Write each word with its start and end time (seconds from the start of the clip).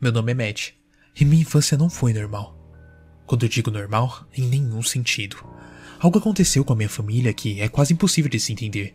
Meu 0.00 0.12
nome 0.12 0.30
é 0.30 0.34
Matt, 0.34 0.70
e 1.18 1.24
minha 1.24 1.42
infância 1.42 1.76
não 1.76 1.90
foi 1.90 2.12
normal. 2.12 2.56
Quando 3.26 3.44
eu 3.44 3.48
digo 3.48 3.68
normal, 3.68 4.24
em 4.32 4.46
nenhum 4.46 4.80
sentido. 4.80 5.36
Algo 5.98 6.18
aconteceu 6.18 6.64
com 6.64 6.72
a 6.72 6.76
minha 6.76 6.88
família 6.88 7.34
que 7.34 7.60
é 7.60 7.68
quase 7.68 7.92
impossível 7.92 8.30
de 8.30 8.38
se 8.38 8.52
entender. 8.52 8.94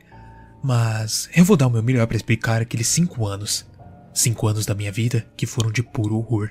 Mas 0.64 1.30
eu 1.36 1.44
vou 1.44 1.58
dar 1.58 1.68
o 1.68 1.70
meu 1.70 1.84
melhor 1.84 2.08
para 2.08 2.16
explicar 2.16 2.62
aqueles 2.62 2.88
cinco 2.88 3.28
anos. 3.28 3.66
Cinco 4.14 4.48
anos 4.48 4.66
da 4.66 4.74
minha 4.74 4.94
vida 4.94 5.28
que 5.36 5.46
foram 5.46 5.70
de 5.70 5.84
puro 5.84 6.16
horror. 6.16 6.50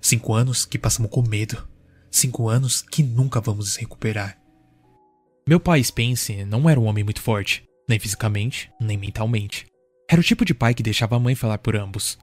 Cinco 0.00 0.34
anos 0.34 0.64
que 0.64 0.76
passamos 0.76 1.10
com 1.10 1.22
medo. 1.22 1.64
Cinco 2.10 2.48
anos 2.48 2.82
que 2.82 3.02
nunca 3.02 3.40
vamos 3.40 3.76
recuperar. 3.76 4.36
Meu 5.46 5.60
pai 5.60 5.84
Spence 5.84 6.44
não 6.44 6.68
era 6.68 6.80
um 6.80 6.86
homem 6.86 7.04
muito 7.04 7.22
forte, 7.22 7.64
nem 7.88 8.00
fisicamente, 8.00 8.72
nem 8.80 8.98
mentalmente. 8.98 9.66
Era 10.10 10.20
o 10.20 10.24
tipo 10.24 10.44
de 10.44 10.52
pai 10.52 10.74
que 10.74 10.82
deixava 10.82 11.14
a 11.14 11.20
mãe 11.20 11.36
falar 11.36 11.58
por 11.58 11.76
ambos. 11.76 12.18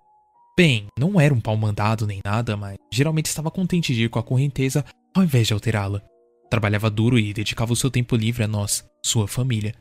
Bem, 0.58 0.88
não 1.00 1.20
era 1.20 1.34
um 1.34 1.40
pau 1.40 1.56
mandado 1.56 2.06
nem 2.06 2.20
nada, 2.26 2.58
mas 2.58 2.78
geralmente 2.92 3.28
estava 3.28 3.50
contente 3.50 3.94
de 3.94 4.04
ir 4.04 4.10
com 4.10 4.20
a 4.20 4.24
correnteza 4.24 4.86
ao 5.16 5.24
invés 5.24 5.48
de 5.48 5.54
alterá-la. 5.54 6.02
Trabalhava 6.50 6.90
duro 6.90 7.18
e 7.18 7.34
dedicava 7.34 7.72
o 7.72 7.76
seu 7.76 7.90
tempo 7.90 8.16
livre 8.16 8.44
a 8.44 8.48
nós, 8.48 8.84
sua 9.04 9.28
família. 9.28 9.74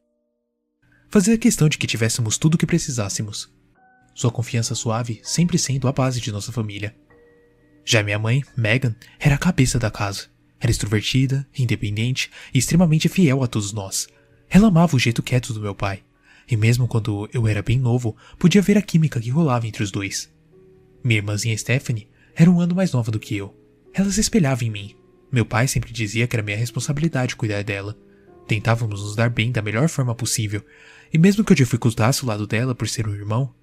Fazia 1.08 1.36
questão 1.36 1.68
de 1.68 1.76
que 1.76 1.88
tivéssemos 1.88 2.38
tudo 2.38 2.54
o 2.54 2.58
que 2.58 2.66
precisássemos. 2.66 3.52
Sua 4.14 4.30
confiança 4.30 4.76
suave 4.76 5.20
sempre 5.24 5.58
sendo 5.58 5.88
a 5.88 5.92
base 5.92 6.20
de 6.20 6.30
nossa 6.30 6.52
família. 6.52 6.94
Já 7.84 8.02
minha 8.02 8.18
mãe, 8.18 8.42
Megan, 8.56 8.94
era 9.18 9.34
a 9.34 9.38
cabeça 9.38 9.76
da 9.76 9.90
casa. 9.90 10.28
Era 10.60 10.70
extrovertida, 10.70 11.44
independente 11.58 12.30
e 12.54 12.58
extremamente 12.58 13.08
fiel 13.08 13.42
a 13.42 13.48
todos 13.48 13.72
nós. 13.72 14.06
Ela 14.48 14.68
amava 14.68 14.94
o 14.94 15.00
jeito 15.00 15.22
quieto 15.22 15.52
do 15.52 15.60
meu 15.60 15.74
pai. 15.74 16.04
E 16.48 16.56
mesmo 16.56 16.86
quando 16.86 17.28
eu 17.32 17.48
era 17.48 17.62
bem 17.62 17.78
novo, 17.78 18.16
podia 18.38 18.62
ver 18.62 18.78
a 18.78 18.82
química 18.82 19.20
que 19.20 19.30
rolava 19.30 19.66
entre 19.66 19.82
os 19.82 19.90
dois. 19.90 20.30
Minha 21.02 21.18
irmãzinha 21.18 21.56
Stephanie 21.56 22.08
era 22.34 22.50
um 22.50 22.60
ano 22.60 22.74
mais 22.74 22.92
nova 22.92 23.10
do 23.10 23.18
que 23.18 23.36
eu. 23.36 23.54
Ela 23.92 24.10
se 24.10 24.20
espelhava 24.20 24.64
em 24.64 24.70
mim. 24.70 24.94
Meu 25.32 25.44
pai 25.44 25.66
sempre 25.66 25.92
dizia 25.92 26.26
que 26.26 26.36
era 26.36 26.42
minha 26.42 26.56
responsabilidade 26.56 27.36
cuidar 27.36 27.62
dela. 27.62 27.96
Tentávamos 28.46 29.02
nos 29.02 29.14
dar 29.14 29.30
bem 29.30 29.52
da 29.52 29.62
melhor 29.62 29.88
forma 29.88 30.14
possível, 30.14 30.62
e 31.12 31.18
mesmo 31.18 31.44
que 31.44 31.52
eu 31.52 31.56
dificultasse 31.56 32.24
o 32.24 32.26
lado 32.26 32.46
dela 32.46 32.74
por 32.74 32.88
ser 32.88 33.06
um 33.06 33.14
irmão, 33.14 33.54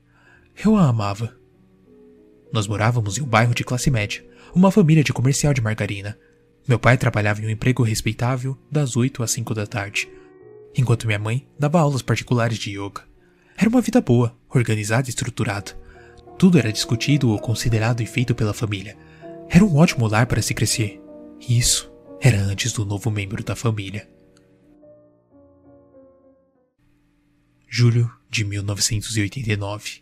eu 0.63 0.75
a 0.75 0.87
amava. 0.87 1.37
Nós 2.51 2.67
morávamos 2.67 3.17
em 3.17 3.21
um 3.21 3.25
bairro 3.25 3.53
de 3.53 3.63
classe 3.63 3.91
média, 3.91 4.25
uma 4.55 4.71
família 4.71 5.03
de 5.03 5.13
comercial 5.13 5.53
de 5.53 5.61
margarina. 5.61 6.17
Meu 6.67 6.79
pai 6.79 6.97
trabalhava 6.97 7.41
em 7.41 7.45
um 7.45 7.49
emprego 7.49 7.83
respeitável 7.83 8.57
das 8.71 8.95
8 8.95 9.21
às 9.21 9.31
5 9.31 9.53
da 9.53 9.67
tarde, 9.67 10.09
enquanto 10.75 11.05
minha 11.05 11.19
mãe 11.19 11.47
dava 11.59 11.79
aulas 11.79 12.01
particulares 12.01 12.57
de 12.57 12.71
yoga. 12.71 13.03
Era 13.57 13.69
uma 13.69 13.81
vida 13.81 13.99
boa, 13.99 14.37
organizada 14.49 15.07
e 15.07 15.09
estruturada. 15.09 15.77
Tudo 16.37 16.59
era 16.59 16.71
discutido 16.71 17.31
ou 17.31 17.39
considerado 17.39 18.01
e 18.01 18.05
feito 18.05 18.35
pela 18.35 18.53
família. 18.53 18.95
Era 19.49 19.65
um 19.65 19.75
ótimo 19.77 20.07
lar 20.07 20.27
para 20.27 20.41
se 20.41 20.53
crescer. 20.53 21.01
E 21.39 21.57
isso 21.57 21.91
era 22.21 22.39
antes 22.39 22.71
do 22.71 22.85
novo 22.85 23.09
membro 23.09 23.43
da 23.43 23.55
família. 23.55 24.07
Julho 27.67 28.11
de 28.29 28.43
1989. 28.43 30.01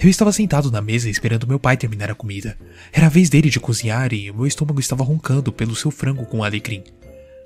Eu 0.00 0.08
estava 0.08 0.32
sentado 0.32 0.70
na 0.70 0.80
mesa 0.80 1.08
esperando 1.08 1.46
meu 1.46 1.58
pai 1.58 1.76
terminar 1.76 2.10
a 2.10 2.14
comida. 2.14 2.58
Era 2.92 3.06
a 3.06 3.10
vez 3.10 3.28
dele 3.28 3.50
de 3.50 3.60
cozinhar 3.60 4.12
e 4.12 4.32
meu 4.32 4.46
estômago 4.46 4.80
estava 4.80 5.04
roncando 5.04 5.52
pelo 5.52 5.76
seu 5.76 5.90
frango 5.90 6.26
com 6.26 6.42
alecrim. 6.42 6.82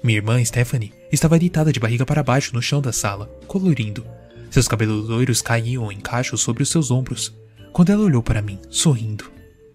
Minha 0.02 0.18
irmã 0.18 0.42
Stephanie 0.44 0.92
estava 1.10 1.38
deitada 1.38 1.72
de 1.72 1.80
barriga 1.80 2.04
para 2.04 2.22
baixo 2.22 2.54
no 2.54 2.62
chão 2.62 2.80
da 2.80 2.92
sala, 2.92 3.26
colorindo. 3.46 4.04
Seus 4.52 4.68
cabelos 4.68 5.08
loiros 5.08 5.40
caíam 5.40 5.90
em 5.90 5.98
cachos 5.98 6.42
sobre 6.42 6.62
os 6.62 6.68
seus 6.68 6.90
ombros. 6.90 7.32
Quando 7.72 7.88
ela 7.88 8.04
olhou 8.04 8.22
para 8.22 8.42
mim, 8.42 8.58
sorrindo, 8.68 9.32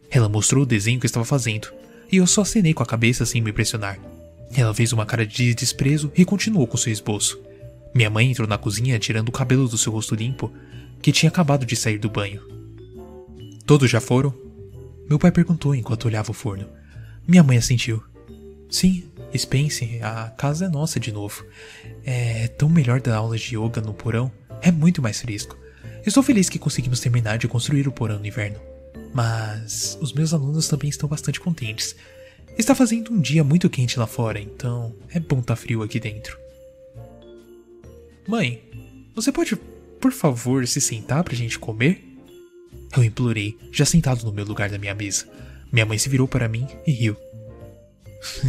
ela 0.07 0.29
mostrou 0.29 0.61
o 0.61 0.67
desenho 0.67 0.99
que 0.99 1.07
estava 1.07 1.25
fazendo, 1.25 1.69
e 2.11 2.17
eu 2.17 2.27
só 2.27 2.41
acenei 2.41 2.75
com 2.75 2.83
a 2.83 2.85
cabeça 2.85 3.25
sem 3.25 3.41
me 3.41 3.49
impressionar. 3.49 3.99
Ela 4.55 4.75
fez 4.75 4.93
uma 4.93 5.03
cara 5.03 5.25
de 5.25 5.55
desprezo 5.55 6.11
e 6.15 6.23
continuou 6.23 6.67
com 6.67 6.77
seu 6.77 6.93
esboço. 6.93 7.41
Minha 7.91 8.11
mãe 8.11 8.29
entrou 8.29 8.47
na 8.47 8.55
cozinha 8.55 8.99
tirando 8.99 9.29
o 9.29 9.31
cabelo 9.31 9.67
do 9.67 9.79
seu 9.79 9.91
rosto 9.91 10.13
limpo, 10.13 10.53
que 11.01 11.11
tinha 11.11 11.31
acabado 11.31 11.65
de 11.65 11.75
sair 11.75 11.97
do 11.97 12.07
banho. 12.07 12.43
Todos 13.65 13.89
já 13.89 13.99
foram? 13.99 14.31
Meu 15.09 15.17
pai 15.17 15.31
perguntou 15.31 15.73
enquanto 15.73 16.05
olhava 16.05 16.29
o 16.29 16.35
forno. 16.35 16.69
Minha 17.27 17.41
mãe 17.41 17.57
assentiu. 17.57 18.03
Sim, 18.69 19.05
Spence, 19.35 19.99
a 20.03 20.29
casa 20.37 20.65
é 20.65 20.69
nossa 20.69 20.99
de 20.99 21.11
novo. 21.11 21.43
É 22.05 22.47
tão 22.47 22.69
melhor 22.69 23.01
dar 23.01 23.15
aulas 23.15 23.41
de 23.41 23.57
yoga 23.57 23.81
no 23.81 23.95
porão. 23.95 24.31
É 24.61 24.71
muito 24.71 25.01
mais 25.01 25.21
fresco. 25.21 25.57
Estou 26.05 26.23
feliz 26.23 26.49
que 26.49 26.59
conseguimos 26.59 26.99
terminar 26.99 27.37
de 27.37 27.47
construir 27.47 27.87
o 27.87 27.91
porão 27.91 28.19
no 28.19 28.25
inverno. 28.25 28.59
Mas 29.13 29.97
os 30.01 30.13
meus 30.13 30.33
alunos 30.33 30.67
também 30.67 30.89
estão 30.89 31.07
bastante 31.07 31.39
contentes. 31.39 31.95
Está 32.57 32.73
fazendo 32.73 33.13
um 33.13 33.19
dia 33.19 33.43
muito 33.43 33.69
quente 33.69 33.99
lá 33.99 34.07
fora, 34.07 34.39
então 34.39 34.95
é 35.13 35.19
bom 35.19 35.39
estar 35.39 35.55
tá 35.55 35.61
frio 35.61 35.83
aqui 35.83 35.99
dentro. 35.99 36.37
Mãe, 38.27 38.61
você 39.15 39.31
pode, 39.31 39.55
por 40.01 40.11
favor, 40.11 40.67
se 40.67 40.81
sentar 40.81 41.23
pra 41.23 41.35
gente 41.35 41.59
comer? 41.59 42.03
Eu 42.95 43.03
implorei, 43.03 43.57
já 43.71 43.85
sentado 43.85 44.25
no 44.25 44.31
meu 44.31 44.45
lugar 44.45 44.69
da 44.69 44.77
minha 44.77 44.95
mesa. 44.95 45.27
Minha 45.71 45.85
mãe 45.85 45.97
se 45.97 46.09
virou 46.09 46.27
para 46.27 46.47
mim 46.47 46.67
e 46.85 46.91
riu. 46.91 47.15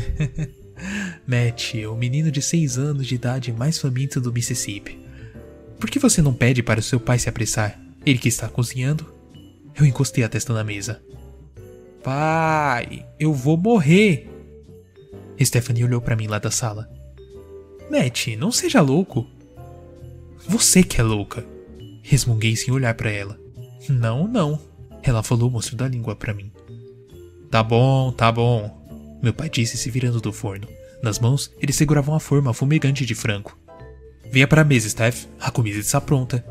Matt, 1.26 1.74
o 1.90 1.94
menino 1.94 2.30
de 2.30 2.40
seis 2.40 2.78
anos 2.78 3.06
de 3.06 3.14
idade 3.14 3.52
mais 3.52 3.78
faminto 3.78 4.20
do 4.20 4.32
Mississippi. 4.32 5.07
Por 5.78 5.90
que 5.90 5.98
você 5.98 6.20
não 6.20 6.34
pede 6.34 6.62
para 6.62 6.80
o 6.80 6.82
seu 6.82 6.98
pai 6.98 7.18
se 7.18 7.28
apressar? 7.28 7.80
Ele 8.04 8.18
que 8.18 8.28
está 8.28 8.48
cozinhando? 8.48 9.12
Eu 9.74 9.86
encostei 9.86 10.24
a 10.24 10.28
testa 10.28 10.52
na 10.52 10.64
mesa. 10.64 11.00
Pai, 12.02 13.06
eu 13.18 13.32
vou 13.32 13.56
morrer! 13.56 14.28
Stephanie 15.40 15.84
olhou 15.84 16.00
para 16.00 16.16
mim 16.16 16.26
lá 16.26 16.38
da 16.38 16.50
sala. 16.50 16.88
Matt, 17.90 18.28
não 18.36 18.50
seja 18.50 18.80
louco. 18.80 19.26
Você 20.46 20.82
que 20.82 21.00
é 21.00 21.04
louca. 21.04 21.44
Resmunguei 22.02 22.56
sem 22.56 22.72
olhar 22.72 22.94
para 22.94 23.10
ela. 23.10 23.38
Não, 23.88 24.26
não. 24.26 24.60
Ela 25.02 25.22
falou 25.22 25.50
mostrando 25.50 25.84
a 25.84 25.88
língua 25.88 26.16
para 26.16 26.34
mim. 26.34 26.50
Tá 27.50 27.62
bom, 27.62 28.12
tá 28.12 28.30
bom. 28.32 29.18
Meu 29.22 29.32
pai 29.32 29.48
disse 29.48 29.76
se 29.76 29.90
virando 29.90 30.20
do 30.20 30.32
forno. 30.32 30.68
Nas 31.02 31.18
mãos, 31.18 31.52
ele 31.60 31.72
segurava 31.72 32.10
uma 32.10 32.20
forma 32.20 32.54
fumegante 32.54 33.04
de 33.04 33.14
frango. 33.14 33.57
Venha 34.30 34.46
para 34.46 34.60
a 34.60 34.64
mesa, 34.64 34.88
Steph. 34.88 35.24
A 35.40 35.50
comida 35.50 35.78
está 35.78 36.00
pronta. 36.00 36.44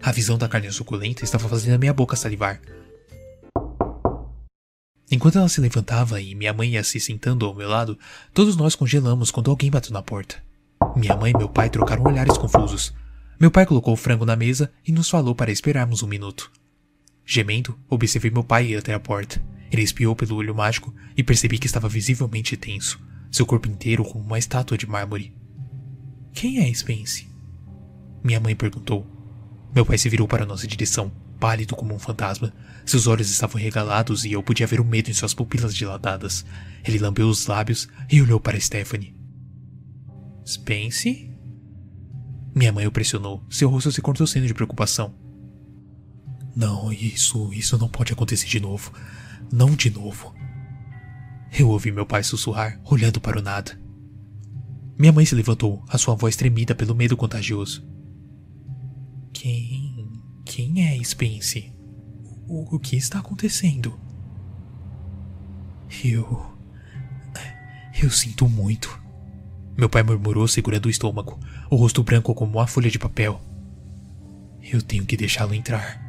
A 0.00 0.12
visão 0.12 0.38
da 0.38 0.48
carne 0.48 0.70
suculenta 0.70 1.24
estava 1.24 1.48
fazendo 1.48 1.74
a 1.74 1.78
minha 1.78 1.92
boca 1.92 2.14
salivar. 2.14 2.60
Enquanto 5.10 5.38
ela 5.38 5.48
se 5.48 5.60
levantava 5.60 6.20
e 6.20 6.34
minha 6.34 6.52
mãe 6.52 6.70
ia 6.70 6.84
se 6.84 7.00
sentando 7.00 7.46
ao 7.46 7.54
meu 7.54 7.68
lado, 7.68 7.98
todos 8.32 8.56
nós 8.56 8.76
congelamos 8.76 9.30
quando 9.30 9.50
alguém 9.50 9.70
bateu 9.70 9.92
na 9.92 10.02
porta. 10.02 10.36
Minha 10.96 11.16
mãe 11.16 11.32
e 11.34 11.36
meu 11.36 11.48
pai 11.48 11.68
trocaram 11.68 12.04
olhares 12.04 12.38
confusos. 12.38 12.94
Meu 13.40 13.50
pai 13.50 13.66
colocou 13.66 13.94
o 13.94 13.96
frango 13.96 14.24
na 14.24 14.36
mesa 14.36 14.72
e 14.86 14.92
nos 14.92 15.10
falou 15.10 15.34
para 15.34 15.50
esperarmos 15.50 16.02
um 16.02 16.06
minuto. 16.06 16.50
Gemendo, 17.26 17.76
observei 17.88 18.30
meu 18.30 18.44
pai 18.44 18.66
ir 18.66 18.76
até 18.76 18.94
a 18.94 19.00
porta. 19.00 19.42
Ele 19.70 19.82
espiou 19.82 20.14
pelo 20.14 20.36
olho 20.36 20.54
mágico 20.54 20.94
e 21.16 21.24
percebi 21.24 21.58
que 21.58 21.66
estava 21.66 21.88
visivelmente 21.88 22.56
tenso, 22.56 23.00
seu 23.32 23.44
corpo 23.44 23.68
inteiro 23.68 24.04
como 24.04 24.24
uma 24.24 24.38
estátua 24.38 24.78
de 24.78 24.86
mármore. 24.86 25.34
Quem 26.34 26.58
é 26.58 26.74
Spence? 26.74 27.28
Minha 28.22 28.40
mãe 28.40 28.56
perguntou. 28.56 29.06
Meu 29.72 29.86
pai 29.86 29.96
se 29.96 30.08
virou 30.08 30.26
para 30.26 30.44
nossa 30.44 30.66
direção, 30.66 31.10
pálido 31.38 31.76
como 31.76 31.94
um 31.94 31.98
fantasma. 31.98 32.52
Seus 32.84 33.06
olhos 33.06 33.30
estavam 33.30 33.60
regalados 33.60 34.24
e 34.24 34.32
eu 34.32 34.42
podia 34.42 34.66
ver 34.66 34.80
o 34.80 34.84
medo 34.84 35.08
em 35.08 35.14
suas 35.14 35.32
pupilas 35.32 35.74
dilatadas. 35.74 36.44
Ele 36.84 36.98
lambeu 36.98 37.28
os 37.28 37.46
lábios 37.46 37.88
e 38.10 38.20
olhou 38.20 38.40
para 38.40 38.58
Stephanie. 38.58 39.14
Spence? 40.44 41.30
Minha 42.52 42.72
mãe 42.72 42.86
o 42.86 42.92
pressionou, 42.92 43.44
seu 43.48 43.70
rosto 43.70 43.92
se 43.92 44.02
contorcendo 44.02 44.46
de 44.46 44.54
preocupação. 44.54 45.14
Não, 46.54 46.92
isso, 46.92 47.52
isso 47.52 47.78
não 47.78 47.88
pode 47.88 48.12
acontecer 48.12 48.46
de 48.46 48.60
novo. 48.60 48.92
Não 49.52 49.70
de 49.70 49.88
novo. 49.88 50.34
Eu 51.56 51.68
ouvi 51.68 51.92
meu 51.92 52.04
pai 52.04 52.24
sussurrar, 52.24 52.80
olhando 52.84 53.20
para 53.20 53.38
o 53.38 53.42
nada. 53.42 53.83
Minha 54.98 55.12
mãe 55.12 55.24
se 55.24 55.34
levantou, 55.34 55.84
a 55.88 55.98
sua 55.98 56.14
voz 56.14 56.36
tremida 56.36 56.74
pelo 56.74 56.94
medo 56.94 57.16
contagioso. 57.16 57.84
Quem. 59.32 60.12
Quem 60.44 60.86
é 60.86 61.02
Spence? 61.02 61.72
O, 62.46 62.76
o 62.76 62.78
que 62.78 62.96
está 62.96 63.18
acontecendo? 63.18 63.98
Eu. 66.04 66.54
Eu 68.02 68.10
sinto 68.10 68.48
muito. 68.48 69.00
Meu 69.76 69.88
pai 69.88 70.02
murmurou, 70.02 70.46
segurando 70.46 70.86
o 70.86 70.90
estômago, 70.90 71.38
o 71.70 71.76
rosto 71.76 72.02
branco 72.02 72.34
como 72.34 72.58
uma 72.58 72.66
folha 72.66 72.90
de 72.90 72.98
papel. 72.98 73.40
Eu 74.62 74.80
tenho 74.80 75.04
que 75.04 75.16
deixá-lo 75.16 75.54
entrar. 75.54 76.00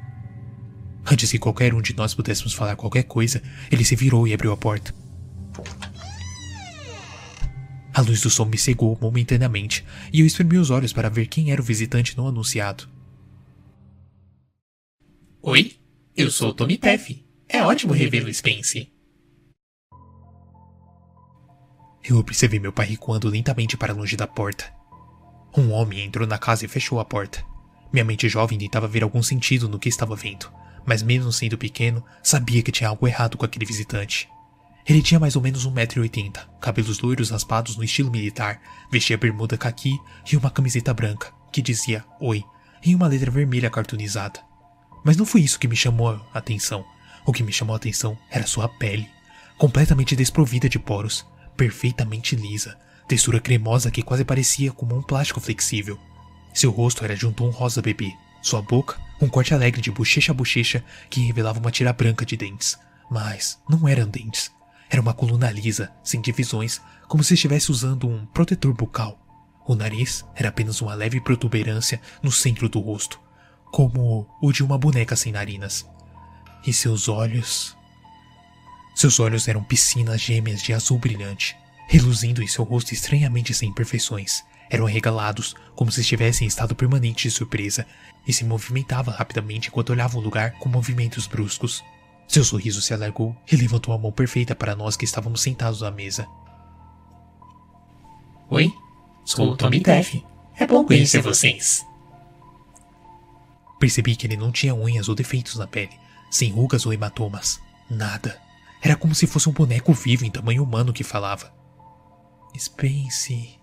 Antes 1.10 1.32
que 1.32 1.40
qualquer 1.40 1.74
um 1.74 1.82
de 1.82 1.96
nós 1.96 2.14
pudéssemos 2.14 2.54
falar 2.54 2.76
qualquer 2.76 3.04
coisa, 3.04 3.42
ele 3.72 3.84
se 3.84 3.96
virou 3.96 4.28
e 4.28 4.34
abriu 4.34 4.52
a 4.52 4.58
porta. 4.58 4.94
A 7.96 8.02
luz 8.02 8.20
do 8.20 8.30
sol 8.30 8.46
me 8.46 8.58
cegou 8.58 8.98
momentaneamente 9.02 9.86
e 10.12 10.20
eu 10.20 10.26
espremi 10.26 10.58
os 10.58 10.70
olhos 10.70 10.92
para 10.92 11.10
ver 11.10 11.28
quem 11.28 11.54
era 11.54 11.62
o 11.62 11.64
visitante 11.64 12.18
não 12.18 12.28
anunciado. 12.28 12.90
Oi? 15.42 15.78
Eu 16.14 16.30
sou 16.30 16.54
Tommy 16.54 16.78
Teff. 16.78 17.26
É 17.48 17.64
ótimo 17.64 17.94
rever 17.94 18.26
o 18.26 18.34
Spence. 18.34 18.92
Eu 22.04 22.18
observei 22.18 22.60
meu 22.60 22.74
pai 22.74 22.86
recuando 22.86 23.30
lentamente 23.30 23.78
para 23.78 23.94
longe 23.94 24.18
da 24.18 24.28
porta. 24.28 24.70
Um 25.58 25.72
homem 25.72 26.02
entrou 26.04 26.28
na 26.28 26.38
casa 26.38 26.66
e 26.66 26.68
fechou 26.68 27.00
a 27.00 27.06
porta. 27.06 27.46
Minha 27.94 28.04
mente 28.04 28.28
jovem 28.28 28.60
tentava 28.60 28.90
ver 28.90 29.04
algum 29.04 29.24
sentido 29.24 29.70
no 29.70 29.80
que 29.80 29.88
estava 29.88 30.18
vendo, 30.18 30.52
mas 30.86 31.02
mesmo 31.02 31.32
sendo 31.32 31.58
pequeno, 31.58 32.04
sabia 32.22 32.62
que 32.62 32.74
tinha 32.74 32.90
algo 32.90 33.08
errado 33.08 33.38
com 33.38 33.46
aquele 33.46 33.66
visitante. 33.66 34.28
Ele 34.88 35.02
tinha 35.02 35.20
mais 35.20 35.36
ou 35.36 35.42
menos 35.42 35.68
1,80m, 35.68 36.38
cabelos 36.62 37.00
loiros 37.00 37.32
raspados 37.32 37.76
no 37.76 37.84
estilo 37.84 38.12
militar, 38.12 38.62
vestia 38.92 39.18
bermuda 39.18 39.58
caqui 39.58 39.98
e 40.32 40.38
uma 40.38 40.52
camiseta 40.52 40.94
branca, 40.94 41.34
que 41.52 41.60
dizia 41.62 42.06
Oi, 42.20 42.44
em 42.84 42.94
uma 42.94 43.08
letra 43.08 43.32
vermelha 43.32 43.70
cartoonizada. 43.70 44.40
Mas 45.04 45.18
não 45.18 45.26
foi 45.26 45.42
isso 45.42 45.58
que 45.58 45.68
me 45.68 45.76
chamou 45.76 46.10
a 46.10 46.38
atenção. 46.38 46.86
O 47.26 47.34
que 47.34 47.42
me 47.42 47.52
chamou 47.52 47.74
a 47.74 47.78
atenção 47.78 48.16
era 48.30 48.46
sua 48.46 48.70
pele, 48.70 49.10
completamente 49.58 50.16
desprovida 50.16 50.70
de 50.70 50.78
poros, 50.78 51.26
perfeitamente 51.58 52.36
lisa, 52.36 52.78
textura 53.08 53.40
cremosa 53.40 53.90
que 53.90 54.04
quase 54.04 54.24
parecia 54.24 54.72
como 54.72 54.96
um 54.96 55.02
plástico 55.02 55.42
flexível. 55.42 56.00
Seu 56.54 56.70
rosto 56.70 57.04
era 57.04 57.16
de 57.16 57.26
um 57.26 57.32
tom 57.32 57.50
rosa 57.50 57.82
bebê, 57.82 58.14
sua 58.40 58.62
boca, 58.62 59.00
um 59.20 59.28
corte 59.28 59.52
alegre 59.52 59.82
de 59.82 59.92
bochecha 59.92 60.32
a 60.32 60.36
bochecha 60.36 60.84
que 61.10 61.22
revelava 61.22 61.60
uma 61.60 61.72
tira 61.72 61.92
branca 61.92 62.24
de 62.24 62.38
dentes. 62.38 62.78
Mas 63.10 63.60
não 63.68 63.88
eram 63.88 64.08
dentes, 64.08 64.52
era 64.96 65.02
uma 65.02 65.14
coluna 65.14 65.52
lisa, 65.52 65.92
sem 66.02 66.22
divisões, 66.22 66.80
como 67.10 67.22
se 67.22 67.34
estivesse 67.34 67.70
usando 67.70 68.08
um 68.08 68.26
protetor 68.28 68.74
bucal. 68.74 69.20
O 69.68 69.76
nariz 69.76 70.24
era 70.34 70.48
apenas 70.48 70.80
uma 70.82 70.94
leve 70.94 71.20
protuberância 71.20 72.00
no 72.24 72.32
centro 72.32 72.70
do 72.70 72.80
rosto, 72.80 73.20
como 73.74 74.26
o 74.42 74.54
de 74.54 74.64
uma 74.64 74.78
boneca 74.78 75.14
sem 75.18 75.34
narinas. 75.34 75.86
E 76.66 76.72
seus 76.72 77.10
olhos. 77.10 77.76
Seus 78.96 79.20
olhos 79.20 79.50
eram 79.50 79.66
piscinas 79.66 80.22
gêmeas 80.22 80.62
de 80.62 80.72
azul 80.72 80.98
brilhante, 80.98 81.58
reluzindo 81.90 82.42
em 82.42 82.48
seu 82.48 82.64
rosto 82.64 82.94
estranhamente 82.94 83.54
sem 83.54 83.72
imperfeições. 83.72 84.46
Eram 84.70 84.88
arregalados, 84.88 85.56
como 85.76 85.92
se 85.92 86.00
estivessem 86.00 86.46
em 86.46 86.48
estado 86.48 86.74
permanente 86.74 87.24
de 87.24 87.32
surpresa, 87.32 87.86
e 88.26 88.32
se 88.32 88.46
movimentava 88.46 89.12
rapidamente 89.12 89.68
enquanto 89.68 89.90
olhava 89.90 90.18
o 90.18 90.22
lugar 90.22 90.54
com 90.54 90.70
movimentos 90.70 91.28
bruscos. 91.28 91.84
Seu 92.28 92.44
sorriso 92.44 92.82
se 92.82 92.94
alargou 92.94 93.36
e 93.52 93.56
levantou 93.56 93.94
a 93.94 93.98
mão 93.98 94.12
perfeita 94.12 94.56
para 94.56 94.76
nós 94.76 94.98
que 94.98 95.06
estávamos 95.06 95.42
sentados 95.42 95.84
à 95.84 95.92
mesa. 95.92 96.28
Oi, 98.50 98.72
sou 99.24 99.52
o 99.52 99.58
Tommy 99.58 99.80
Teff. 99.82 100.24
É 100.58 100.66
bom 100.66 100.86
conhecer 100.86 101.22
vocês. 101.22 101.86
Percebi 103.80 104.16
que 104.16 104.26
ele 104.26 104.38
não 104.38 104.52
tinha 104.52 104.74
unhas 104.74 105.10
ou 105.10 105.16
defeitos 105.16 105.56
na 105.56 105.68
pele, 105.68 105.92
sem 106.32 106.52
rugas 106.52 106.86
ou 106.86 106.94
hematomas. 106.94 107.60
Nada. 107.90 108.40
Era 108.82 108.96
como 108.96 109.16
se 109.16 109.28
fosse 109.28 109.50
um 109.50 109.54
boneco 109.54 109.94
vivo 109.94 110.26
em 110.26 110.32
tamanho 110.32 110.64
humano 110.64 110.94
que 110.94 111.04
falava. 111.04 111.54
Spence. 112.58 113.60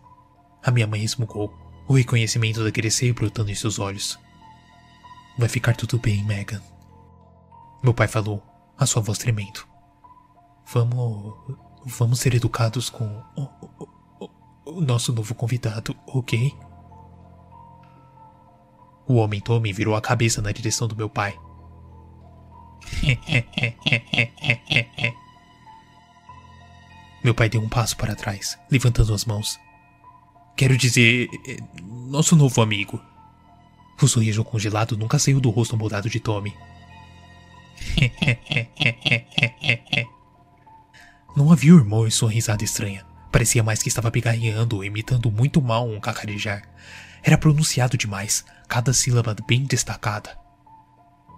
A 0.63 0.71
minha 0.71 0.87
mãe 0.87 1.01
resmungou, 1.01 1.53
o 1.89 1.95
reconhecimento 1.95 2.63
daquele 2.63 2.91
ser 2.91 3.13
brotando 3.13 3.51
em 3.51 3.55
seus 3.55 3.79
olhos. 3.79 4.19
Vai 5.39 5.49
ficar 5.49 5.75
tudo 5.75 5.99
bem, 5.99 6.25
Megan. 6.25 6.63
Meu 7.83 7.95
pai 7.95 8.07
falou, 8.07 8.43
a 8.83 8.87
sua 8.87 9.03
voz 9.03 9.19
tremendo. 9.19 9.67
Vamos. 10.73 11.35
Vamos 11.85 12.21
ser 12.21 12.33
educados 12.35 12.89
com 12.89 13.05
o, 13.37 13.43
o, 13.43 13.89
o, 14.21 14.31
o 14.77 14.81
nosso 14.81 15.13
novo 15.13 15.35
convidado, 15.35 15.97
ok? 16.07 16.55
O 19.07 19.17
homem 19.17 19.41
Tommy 19.41 19.73
virou 19.73 19.97
a 19.97 20.01
cabeça 20.01 20.41
na 20.41 20.53
direção 20.53 20.87
do 20.87 20.95
meu 20.95 21.11
pai. 21.11 21.37
meu 27.25 27.35
pai 27.35 27.49
deu 27.49 27.61
um 27.61 27.69
passo 27.69 27.97
para 27.97 28.15
trás, 28.15 28.57
levantando 28.71 29.13
as 29.13 29.25
mãos. 29.25 29.59
Quero 30.57 30.77
dizer, 30.77 31.29
nosso 31.83 32.37
novo 32.37 32.63
amigo. 32.63 33.01
O 34.01 34.07
sorriso 34.09 34.45
congelado 34.45 34.97
nunca 34.97 35.19
saiu 35.19 35.41
do 35.41 35.51
rosto 35.51 35.77
mudado 35.77 36.09
de 36.11 36.21
Tommy. 36.21 36.55
Não 41.37 41.51
havia 41.51 41.75
humor 41.75 42.07
em 42.07 42.11
sua 42.11 42.31
risada 42.31 42.63
estranha. 42.63 43.07
Parecia 43.31 43.63
mais 43.63 43.83
que 43.83 43.89
estava 43.89 44.11
pigarreando, 44.11 44.85
imitando 44.85 45.31
muito 45.31 45.63
mal 45.63 45.89
um 45.89 45.99
cacarejar. 45.99 46.63
Era 47.23 47.39
pronunciado 47.39 47.97
demais, 47.97 48.45
cada 48.69 48.93
sílaba 48.93 49.35
bem 49.47 49.65
destacada. 49.65 50.37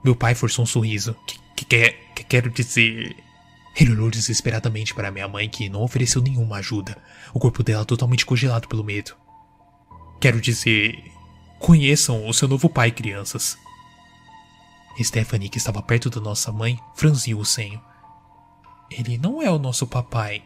Meu 0.03 0.17
pai 0.17 0.35
forçou 0.35 0.65
um 0.65 0.67
sorriso. 0.67 1.15
Que, 1.27 1.65
que, 1.65 1.91
que 2.17 2.25
quero 2.25 2.51
dizer. 2.51 3.15
Ele 3.77 3.93
olhou 3.93 4.11
desesperadamente 4.11 4.95
para 4.95 5.11
minha 5.11 5.29
mãe, 5.29 5.49
que 5.49 5.69
não 5.69 5.83
ofereceu 5.83 6.23
nenhuma 6.23 6.57
ajuda, 6.57 6.97
o 7.33 7.41
corpo 7.41 7.63
dela 7.63 7.85
totalmente 7.85 8.25
congelado 8.25 8.69
pelo 8.69 8.85
medo. 8.85 9.15
Quero 10.21 10.41
dizer. 10.41 11.03
Conheçam 11.59 12.29
o 12.29 12.35
seu 12.35 12.47
novo 12.47 12.69
pai, 12.69 12.91
crianças. 12.91 13.57
Stephanie, 15.03 15.49
que 15.49 15.59
estava 15.59 15.83
perto 15.83 16.09
da 16.09 16.21
nossa 16.21 16.53
mãe, 16.53 16.79
franziu 16.95 17.39
o 17.39 17.45
senho. 17.45 17.83
Ele 18.91 19.19
não 19.19 19.43
é 19.43 19.51
o 19.51 19.59
nosso 19.59 19.87
papai. 19.87 20.43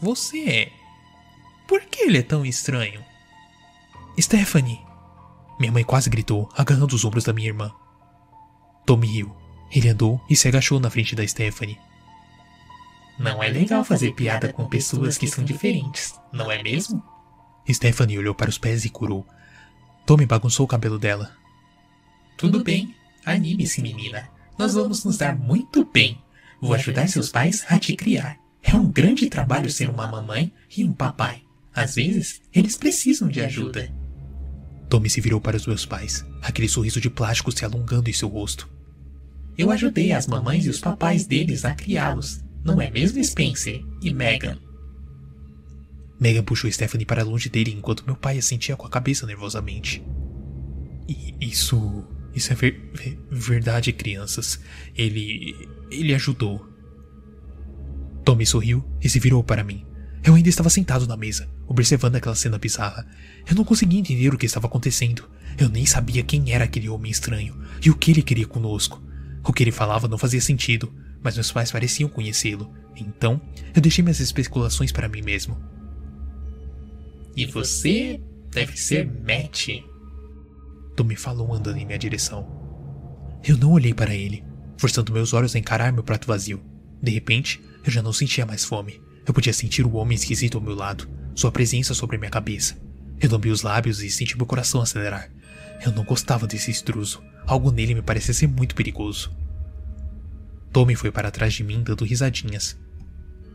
Você 0.00 0.44
é. 0.48 0.72
Por 1.66 1.80
que 1.82 2.02
ele 2.02 2.18
é 2.18 2.22
tão 2.22 2.46
estranho? 2.46 3.04
Stephanie! 4.18 4.80
Minha 5.58 5.72
mãe 5.72 5.84
quase 5.84 6.08
gritou, 6.08 6.48
agarrando 6.56 6.94
os 6.94 7.04
ombros 7.04 7.24
da 7.24 7.32
minha 7.32 7.48
irmã. 7.48 7.74
Tommy 8.86 9.06
riu. 9.06 9.36
Ele 9.70 9.88
andou 9.88 10.20
e 10.30 10.36
se 10.36 10.48
agachou 10.48 10.78
na 10.80 10.88
frente 10.88 11.14
da 11.14 11.26
Stephanie. 11.26 11.78
Não 13.18 13.42
é 13.42 13.48
legal 13.48 13.84
fazer 13.84 14.12
piada 14.12 14.52
com 14.52 14.68
pessoas 14.68 15.18
que 15.18 15.26
são 15.26 15.44
diferentes, 15.44 16.18
não 16.32 16.50
é 16.50 16.62
mesmo? 16.62 17.02
Stephanie 17.68 18.18
olhou 18.18 18.34
para 18.34 18.48
os 18.48 18.56
pés 18.56 18.84
e 18.84 18.88
curou. 18.88 19.26
Tommy 20.06 20.24
bagunçou 20.24 20.64
o 20.64 20.68
cabelo 20.68 20.98
dela. 20.98 21.36
Tudo 22.36 22.62
bem, 22.62 22.94
Anime-se, 23.28 23.82
menina. 23.82 24.26
Nós 24.58 24.72
vamos 24.72 25.04
nos 25.04 25.18
dar 25.18 25.38
muito 25.38 25.84
bem. 25.84 26.18
Vou 26.62 26.72
ajudar 26.72 27.08
seus 27.08 27.28
pais 27.28 27.62
a 27.68 27.78
te 27.78 27.94
criar. 27.94 28.38
É 28.62 28.74
um 28.74 28.90
grande 28.90 29.28
trabalho 29.28 29.70
ser 29.70 29.90
uma 29.90 30.06
mamãe 30.06 30.50
e 30.74 30.82
um 30.82 30.94
papai. 30.94 31.42
Às 31.74 31.96
vezes, 31.96 32.40
eles 32.54 32.78
precisam 32.78 33.28
de 33.28 33.42
ajuda. 33.42 33.92
Tommy 34.88 35.10
se 35.10 35.20
virou 35.20 35.42
para 35.42 35.58
os 35.58 35.66
meus 35.66 35.84
pais, 35.84 36.24
aquele 36.40 36.70
sorriso 36.70 37.02
de 37.02 37.10
plástico 37.10 37.52
se 37.52 37.66
alongando 37.66 38.08
em 38.08 38.14
seu 38.14 38.28
rosto. 38.28 38.66
Eu 39.58 39.70
ajudei 39.70 40.12
as 40.12 40.26
mamães 40.26 40.64
e 40.64 40.70
os 40.70 40.80
papais 40.80 41.26
deles 41.26 41.66
a 41.66 41.74
criá-los. 41.74 42.42
Não 42.64 42.80
é 42.80 42.90
mesmo, 42.90 43.22
Spencer 43.22 43.84
e 44.00 44.14
Megan? 44.14 44.56
Megan 46.18 46.42
puxou 46.42 46.72
Stephanie 46.72 47.04
para 47.04 47.22
longe 47.22 47.50
dele 47.50 47.74
enquanto 47.76 48.06
meu 48.06 48.16
pai 48.16 48.38
assentia 48.38 48.74
com 48.74 48.86
a 48.86 48.90
cabeça 48.90 49.26
nervosamente. 49.26 50.02
E 51.06 51.34
isso 51.40 52.06
isso 52.38 52.52
é 52.52 52.56
ver 52.56 52.90
verdade, 53.30 53.92
crianças. 53.92 54.58
Ele. 54.96 55.54
ele 55.90 56.14
ajudou. 56.14 56.66
Tommy 58.24 58.46
sorriu 58.46 58.84
e 59.02 59.08
se 59.08 59.18
virou 59.18 59.42
para 59.44 59.64
mim. 59.64 59.84
Eu 60.24 60.34
ainda 60.34 60.48
estava 60.48 60.68
sentado 60.68 61.06
na 61.06 61.16
mesa, 61.16 61.48
observando 61.66 62.16
aquela 62.16 62.34
cena 62.34 62.58
bizarra. 62.58 63.06
Eu 63.48 63.54
não 63.54 63.64
conseguia 63.64 64.00
entender 64.00 64.34
o 64.34 64.38
que 64.38 64.46
estava 64.46 64.66
acontecendo. 64.66 65.28
Eu 65.58 65.68
nem 65.68 65.86
sabia 65.86 66.22
quem 66.22 66.52
era 66.52 66.64
aquele 66.64 66.88
homem 66.88 67.10
estranho 67.10 67.58
e 67.84 67.90
o 67.90 67.96
que 67.96 68.10
ele 68.10 68.22
queria 68.22 68.46
conosco. 68.46 69.02
O 69.44 69.52
que 69.52 69.62
ele 69.62 69.72
falava 69.72 70.08
não 70.08 70.18
fazia 70.18 70.40
sentido, 70.40 70.92
mas 71.22 71.34
meus 71.34 71.50
pais 71.50 71.72
pareciam 71.72 72.08
conhecê-lo. 72.08 72.72
Então, 72.96 73.40
eu 73.74 73.80
deixei 73.80 74.02
minhas 74.02 74.20
especulações 74.20 74.92
para 74.92 75.08
mim 75.08 75.22
mesmo. 75.22 75.56
E 77.36 77.46
você 77.46 78.20
deve 78.50 78.76
ser 78.76 79.06
Matt, 79.06 79.68
me 81.04 81.16
falou 81.16 81.52
andando 81.52 81.78
em 81.78 81.86
minha 81.86 81.98
direção. 81.98 82.46
Eu 83.44 83.56
não 83.56 83.72
olhei 83.72 83.94
para 83.94 84.14
ele, 84.14 84.44
forçando 84.76 85.12
meus 85.12 85.32
olhos 85.32 85.54
a 85.54 85.58
encarar 85.58 85.92
meu 85.92 86.02
prato 86.02 86.26
vazio. 86.26 86.62
De 87.02 87.10
repente, 87.10 87.60
eu 87.84 87.90
já 87.90 88.02
não 88.02 88.12
sentia 88.12 88.44
mais 88.44 88.64
fome. 88.64 89.00
Eu 89.26 89.34
podia 89.34 89.52
sentir 89.52 89.86
o 89.86 89.94
homem 89.94 90.14
esquisito 90.14 90.56
ao 90.56 90.64
meu 90.64 90.74
lado, 90.74 91.08
sua 91.34 91.52
presença 91.52 91.94
sobre 91.94 92.18
minha 92.18 92.30
cabeça. 92.30 92.76
Eu 93.20 93.30
lambi 93.30 93.50
os 93.50 93.62
lábios 93.62 94.02
e 94.02 94.10
senti 94.10 94.36
meu 94.36 94.46
coração 94.46 94.80
acelerar. 94.80 95.30
Eu 95.84 95.92
não 95.92 96.04
gostava 96.04 96.46
desse 96.46 96.70
intruso. 96.70 97.22
Algo 97.46 97.70
nele 97.70 97.94
me 97.94 98.02
parecia 98.02 98.34
ser 98.34 98.46
muito 98.46 98.74
perigoso. 98.74 99.30
Tommy 100.72 100.94
foi 100.94 101.10
para 101.10 101.30
trás 101.30 101.54
de 101.54 101.64
mim 101.64 101.82
dando 101.82 102.04
risadinhas. 102.04 102.76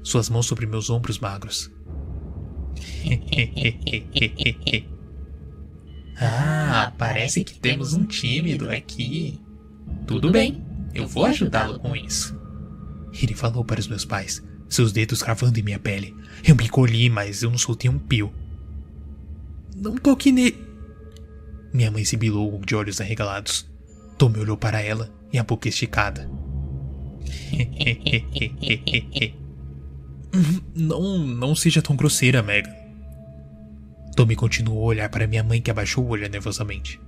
Suas 0.02 0.30
mãos 0.30 0.46
sobre 0.46 0.66
meus 0.66 0.90
ombros 0.90 1.20
magros. 1.20 1.72
Ah, 6.20 6.92
parece 6.98 7.44
que 7.44 7.60
temos 7.60 7.94
um 7.94 8.06
tímido 8.06 8.70
aqui. 8.70 9.40
Tudo 10.06 10.32
bem, 10.32 10.64
eu 10.94 11.08
vou 11.08 11.26
ajudá-lo 11.26 11.80
com 11.80 11.96
isso. 11.96 12.40
Ele 13.22 13.34
falou 13.34 13.64
para 13.64 13.80
os 13.80 13.88
meus 13.88 14.06
pais, 14.06 14.44
seus 14.70 14.92
dedos 14.92 15.22
cravando 15.22 15.60
em 15.60 15.64
minha 15.64 15.80
pele. 15.80 16.16
Eu 16.46 16.56
me 16.56 16.66
encolhi, 16.66 17.10
mas 17.10 17.44
eu 17.44 17.50
não 17.50 17.58
soltei 17.58 17.90
um 17.90 18.00
pio. 18.00 18.34
Não 19.76 19.96
toque 19.96 20.32
nele. 20.32 20.58
Minha 21.74 21.90
mãe 21.92 22.06
sibilou 22.06 22.60
de 22.66 22.76
olhos 22.76 23.02
arregalados. 23.02 23.70
Tommy 24.18 24.40
olhou 24.40 24.58
para 24.58 24.82
ela 24.82 25.12
e 25.32 25.40
a 25.40 25.44
boca 25.44 25.68
esticada. 25.68 26.30
não, 30.76 31.20
não 31.20 31.56
seja 31.56 31.82
tão 31.82 31.96
grosseira, 31.96 32.44
Megan. 32.44 32.83
Tommy 34.16 34.36
continuou 34.36 34.84
a 34.84 34.88
olhar 34.88 35.10
para 35.10 35.28
minha 35.28 35.44
mãe 35.44 35.62
que 35.62 35.72
abaixou 35.72 36.06
o 36.06 36.10
olho 36.10 36.30
nervosamente. 36.30 37.02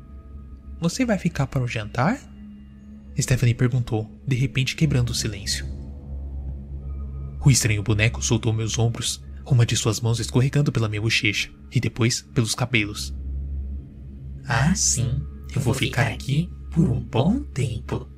Você 0.80 1.06
vai 1.06 1.18
ficar 1.18 1.48
para 1.48 1.62
o 1.62 1.68
jantar? 1.68 2.20
Stephanie 3.20 3.54
perguntou, 3.54 4.10
de 4.28 4.36
repente 4.36 4.76
quebrando 4.76 5.12
o 5.12 5.16
silêncio. 5.16 5.66
O 7.44 7.52
estranho 7.52 7.84
boneco 7.84 8.22
soltou 8.24 8.52
meus 8.52 8.78
ombros, 8.80 9.24
uma 9.46 9.66
de 9.66 9.76
suas 9.76 10.02
mãos 10.02 10.20
escorregando 10.20 10.72
pela 10.72 10.90
minha 10.90 11.02
bochecha 11.02 11.52
e 11.72 11.80
depois 11.80 12.22
pelos 12.22 12.56
cabelos. 12.56 13.16
Ah, 14.48 14.74
sim, 14.76 15.22
eu 15.56 15.62
vou 15.62 15.74
ficar 15.74 16.08
aqui 16.08 16.50
por 16.72 16.90
um 16.90 17.00
bom 17.00 17.44
tempo. 17.44 18.10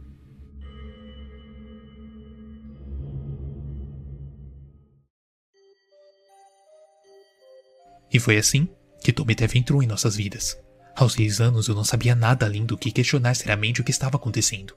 E 8.12 8.20
foi 8.20 8.38
assim 8.38 8.70
que 9.02 9.14
Tommy 9.14 9.36
Tev 9.36 9.56
entrou 9.56 9.82
em 9.82 9.88
nossas 9.88 10.16
vidas. 10.16 10.58
Aos 10.96 11.14
seis 11.14 11.40
anos 11.40 11.68
eu 11.68 11.76
não 11.76 11.84
sabia 11.84 12.16
nada 12.16 12.46
além 12.46 12.66
do 12.66 12.78
que 12.78 12.92
questionar 12.92 13.36
seriamente 13.36 13.82
o 13.82 13.84
que 13.84 13.92
estava 13.92 14.18
acontecendo. 14.18 14.74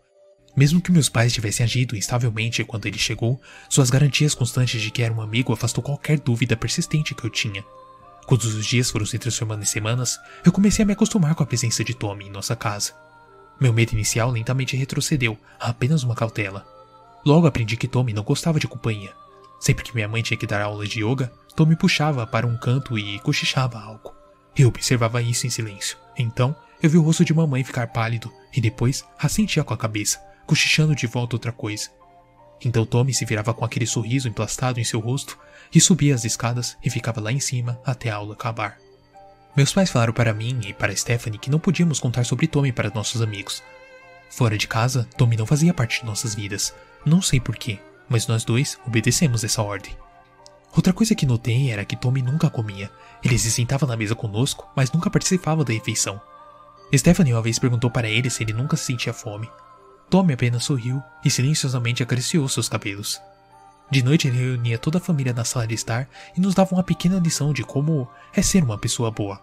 Mesmo 0.56 0.80
que 0.80 0.90
meus 0.90 1.08
pais 1.08 1.32
tivessem 1.32 1.64
agido 1.64 1.96
instavelmente 1.96 2.64
quando 2.64 2.86
ele 2.86 2.98
chegou, 2.98 3.40
suas 3.68 3.88
garantias 3.88 4.34
constantes 4.34 4.82
de 4.82 4.90
que 4.90 5.02
era 5.02 5.14
um 5.14 5.20
amigo 5.20 5.52
afastou 5.52 5.82
qualquer 5.82 6.18
dúvida 6.18 6.56
persistente 6.56 7.14
que 7.14 7.24
eu 7.24 7.30
tinha. 7.30 7.64
Quando 8.26 8.42
os 8.42 8.66
dias 8.66 8.90
foram 8.90 9.06
se 9.06 9.18
transformando 9.18 9.62
em 9.62 9.66
semanas, 9.66 10.18
eu 10.44 10.52
comecei 10.52 10.82
a 10.82 10.86
me 10.86 10.92
acostumar 10.92 11.34
com 11.34 11.42
a 11.42 11.46
presença 11.46 11.82
de 11.82 11.94
Tommy 11.94 12.26
em 12.26 12.30
nossa 12.30 12.54
casa. 12.54 12.92
Meu 13.60 13.72
medo 13.72 13.92
inicial 13.92 14.30
lentamente 14.30 14.76
retrocedeu 14.76 15.38
a 15.58 15.70
apenas 15.70 16.02
uma 16.02 16.14
cautela. 16.14 16.66
Logo 17.24 17.46
aprendi 17.46 17.76
que 17.76 17.88
Tommy 17.88 18.12
não 18.12 18.22
gostava 18.22 18.58
de 18.58 18.68
companhia. 18.68 19.12
Sempre 19.58 19.84
que 19.84 19.94
minha 19.94 20.08
mãe 20.08 20.22
tinha 20.22 20.38
que 20.38 20.46
dar 20.46 20.62
aula 20.62 20.86
de 20.86 21.04
yoga, 21.04 21.30
Tom 21.54 21.66
me 21.66 21.76
puxava 21.76 22.26
para 22.26 22.46
um 22.46 22.56
canto 22.56 22.98
e 22.98 23.18
cochichava 23.20 23.78
algo. 23.78 24.14
Eu 24.56 24.68
observava 24.68 25.22
isso 25.22 25.46
em 25.46 25.50
silêncio. 25.50 25.96
Então, 26.16 26.54
eu 26.82 26.88
vi 26.88 26.96
o 26.96 27.02
rosto 27.02 27.24
de 27.24 27.34
mamãe 27.34 27.62
ficar 27.62 27.88
pálido 27.88 28.32
e 28.54 28.60
depois 28.60 29.04
assentia 29.18 29.62
com 29.62 29.74
a 29.74 29.78
cabeça, 29.78 30.18
cochichando 30.46 30.94
de 30.94 31.06
volta 31.06 31.36
outra 31.36 31.52
coisa. 31.52 31.90
Então 32.62 32.84
Tommy 32.84 33.14
se 33.14 33.24
virava 33.24 33.54
com 33.54 33.64
aquele 33.64 33.86
sorriso 33.86 34.28
emplastado 34.28 34.80
em 34.80 34.84
seu 34.84 35.00
rosto 35.00 35.38
e 35.72 35.80
subia 35.80 36.14
as 36.14 36.24
escadas 36.24 36.76
e 36.82 36.90
ficava 36.90 37.20
lá 37.20 37.32
em 37.32 37.40
cima 37.40 37.80
até 37.84 38.10
a 38.10 38.16
aula 38.16 38.34
acabar. 38.34 38.78
Meus 39.56 39.72
pais 39.72 39.90
falaram 39.90 40.12
para 40.12 40.34
mim 40.34 40.60
e 40.66 40.72
para 40.72 40.94
Stephanie 40.94 41.38
que 41.38 41.50
não 41.50 41.58
podíamos 41.58 41.98
contar 41.98 42.24
sobre 42.24 42.46
Tommy 42.46 42.72
para 42.72 42.90
nossos 42.90 43.22
amigos. 43.22 43.62
Fora 44.30 44.56
de 44.56 44.68
casa, 44.68 45.08
Tommy 45.16 45.36
não 45.36 45.46
fazia 45.46 45.74
parte 45.74 46.00
de 46.00 46.06
nossas 46.06 46.34
vidas. 46.34 46.74
Não 47.04 47.20
sei 47.20 47.40
porquê, 47.40 47.78
mas 48.08 48.26
nós 48.26 48.44
dois 48.44 48.78
obedecemos 48.86 49.42
essa 49.42 49.62
ordem. 49.62 49.96
Outra 50.74 50.92
coisa 50.92 51.14
que 51.14 51.26
notei 51.26 51.70
era 51.70 51.84
que 51.84 51.96
Tommy 51.96 52.22
nunca 52.22 52.48
comia. 52.48 52.90
Ele 53.22 53.38
se 53.38 53.50
sentava 53.50 53.86
na 53.86 53.96
mesa 53.96 54.14
conosco, 54.14 54.70
mas 54.76 54.92
nunca 54.92 55.10
participava 55.10 55.64
da 55.64 55.72
refeição. 55.72 56.20
Stephanie 56.96 57.32
uma 57.32 57.42
vez 57.42 57.58
perguntou 57.58 57.90
para 57.90 58.08
ele 58.08 58.30
se 58.30 58.42
ele 58.42 58.52
nunca 58.52 58.76
sentia 58.76 59.12
fome. 59.12 59.50
Tommy 60.08 60.32
apenas 60.32 60.64
sorriu 60.64 61.02
e 61.24 61.30
silenciosamente 61.30 62.02
acariciou 62.02 62.48
seus 62.48 62.68
cabelos. 62.68 63.20
De 63.90 64.02
noite 64.02 64.28
ele 64.28 64.38
reunia 64.38 64.78
toda 64.78 64.98
a 64.98 65.00
família 65.00 65.32
na 65.32 65.44
sala 65.44 65.66
de 65.66 65.74
estar 65.74 66.08
e 66.36 66.40
nos 66.40 66.54
dava 66.54 66.74
uma 66.74 66.82
pequena 66.82 67.18
lição 67.18 67.52
de 67.52 67.64
como 67.64 68.08
é 68.32 68.40
ser 68.40 68.62
uma 68.62 68.78
pessoa 68.78 69.10
boa. 69.10 69.40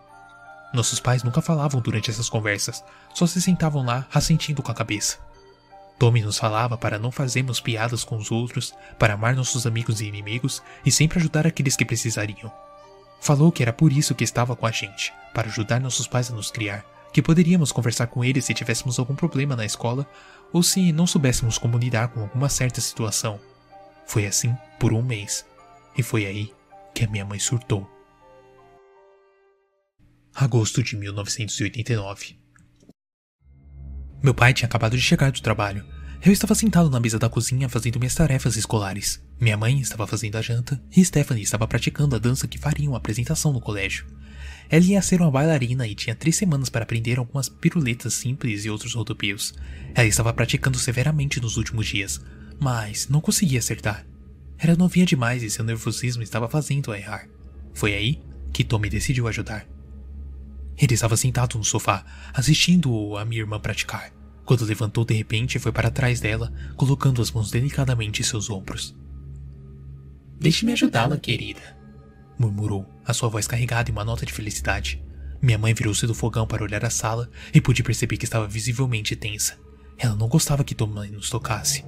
Nossos 0.74 1.00
pais 1.00 1.24
nunca 1.24 1.42
falavam 1.42 1.82
durante 1.82 2.10
essas 2.10 2.30
conversas, 2.30 2.84
só 3.14 3.26
se 3.26 3.42
sentavam 3.42 3.86
lá 3.86 4.06
assentindo 4.14 4.62
com 4.62 4.72
a 4.72 4.76
cabeça. 4.76 5.18
Tommy 5.98 6.22
nos 6.22 6.38
falava 6.38 6.78
para 6.78 7.00
não 7.00 7.12
fazermos 7.12 7.60
piadas 7.60 8.04
com 8.04 8.18
os 8.18 8.32
outros, 8.32 8.74
para 9.00 9.16
amar 9.16 9.36
nossos 9.36 9.66
amigos 9.66 10.00
e 10.00 10.06
inimigos 10.06 10.62
e 10.86 10.92
sempre 10.92 11.18
ajudar 11.18 11.48
aqueles 11.48 11.76
que 11.76 11.86
precisariam. 11.86 12.52
Falou 13.20 13.52
que 13.52 13.64
era 13.64 13.74
por 13.74 13.92
isso 13.92 14.14
que 14.14 14.24
estava 14.24 14.56
com 14.56 14.66
a 14.66 14.72
gente, 14.72 15.12
para 15.34 15.48
ajudar 15.48 15.82
nossos 15.82 16.08
pais 16.08 16.32
a 16.32 16.36
nos 16.36 16.52
criar, 16.52 16.86
que 17.12 17.22
poderíamos 17.22 17.72
conversar 17.72 18.08
com 18.08 18.24
eles 18.24 18.46
se 18.46 18.54
tivéssemos 18.54 19.00
algum 19.00 19.16
problema 19.16 19.56
na 19.56 19.66
escola 19.66 20.08
ou 20.54 20.62
se 20.62 20.92
não 20.92 21.08
soubéssemos 21.08 21.58
como 21.58 21.78
lidar 21.78 22.10
com 22.10 22.22
alguma 22.22 22.48
certa 22.48 22.80
situação. 22.80 23.40
Foi 24.06 24.26
assim 24.26 24.56
por 24.80 24.94
um 24.94 25.02
mês, 25.02 25.46
e 25.98 26.04
foi 26.04 26.26
aí 26.26 26.54
que 26.94 27.04
a 27.04 27.08
minha 27.08 27.26
mãe 27.26 27.40
surtou. 27.40 27.90
Agosto 30.36 30.84
de 30.84 30.96
1989 30.96 32.47
meu 34.28 34.34
pai 34.34 34.54
tinha 34.54 34.68
acabado 34.68 34.98
de 34.98 35.02
chegar 35.02 35.32
do 35.32 35.40
trabalho. 35.40 35.86
Eu 36.22 36.34
estava 36.34 36.54
sentado 36.54 36.90
na 36.90 37.00
mesa 37.00 37.18
da 37.18 37.30
cozinha 37.30 37.70
fazendo 37.70 37.98
minhas 37.98 38.14
tarefas 38.14 38.58
escolares. 38.58 39.24
Minha 39.40 39.56
mãe 39.56 39.80
estava 39.80 40.06
fazendo 40.06 40.36
a 40.36 40.42
janta 40.42 40.84
e 40.94 41.06
Stephanie 41.06 41.44
estava 41.44 41.66
praticando 41.66 42.14
a 42.14 42.20
dança 42.20 42.46
que 42.46 42.58
faria 42.58 42.90
uma 42.90 42.98
apresentação 42.98 43.54
no 43.54 43.62
colégio. 43.62 44.06
Ela 44.70 44.84
ia 44.84 45.02
ser 45.02 45.22
uma 45.22 45.32
bailarina 45.32 45.88
e 45.88 45.96
tinha 45.96 46.14
três 46.14 46.36
semanas 46.36 46.68
para 46.68 46.84
aprender 46.84 47.18
algumas 47.18 47.48
piruletas 47.48 48.16
simples 48.16 48.66
e 48.66 48.70
outros 48.70 48.96
rodopios. 48.96 49.54
Ela 49.96 50.10
estava 50.10 50.34
praticando 50.34 50.78
severamente 50.78 51.40
nos 51.40 51.56
últimos 51.56 51.88
dias, 51.88 52.20
mas 52.60 53.08
não 53.08 53.22
conseguia 53.22 53.60
acertar. 53.60 54.06
Era 54.58 54.76
novinha 54.76 55.06
demais 55.06 55.42
e 55.42 55.50
seu 55.50 55.64
nervosismo 55.64 56.22
estava 56.22 56.50
fazendo-a 56.50 56.98
errar. 56.98 57.30
Foi 57.74 57.94
aí 57.94 58.22
que 58.52 58.66
Tommy 58.66 58.90
decidiu 58.90 59.26
ajudar. 59.30 59.66
Ele 60.78 60.94
estava 60.94 61.16
sentado 61.16 61.58
no 61.58 61.64
sofá, 61.64 62.06
assistindo 62.34 63.16
a 63.16 63.24
minha 63.24 63.42
irmã 63.42 63.58
praticar, 63.58 64.12
quando 64.48 64.64
levantou 64.64 65.04
de 65.04 65.14
repente 65.14 65.56
e 65.56 65.60
foi 65.60 65.74
para 65.74 65.92
trás 65.92 66.22
dela, 66.22 66.54
colocando 66.78 67.22
as 67.22 67.30
mãos 67.30 67.52
delicadamente 67.52 68.22
em 68.22 68.26
seus 68.26 68.50
ombros. 68.50 68.96
Deixe-me 70.40 70.72
ajudá-la, 70.72 71.18
querida, 71.18 71.78
murmurou, 72.40 72.90
a 73.06 73.14
sua 73.14 73.28
voz 73.28 73.46
carregada 73.46 73.90
em 73.90 73.94
uma 73.94 74.06
nota 74.06 74.26
de 74.26 74.32
felicidade. 74.32 75.04
Minha 75.42 75.58
mãe 75.58 75.74
virou-se 75.74 76.08
do 76.08 76.16
fogão 76.16 76.48
para 76.48 76.64
olhar 76.64 76.86
a 76.86 76.90
sala 76.90 77.30
e 77.54 77.60
pude 77.60 77.84
perceber 77.84 78.16
que 78.16 78.24
estava 78.24 78.48
visivelmente 78.48 79.18
tensa. 79.18 79.60
Ela 79.98 80.16
não 80.16 80.30
gostava 80.30 80.64
que 80.64 80.74
Tommy 80.74 81.10
nos 81.10 81.30
tocasse. 81.30 81.84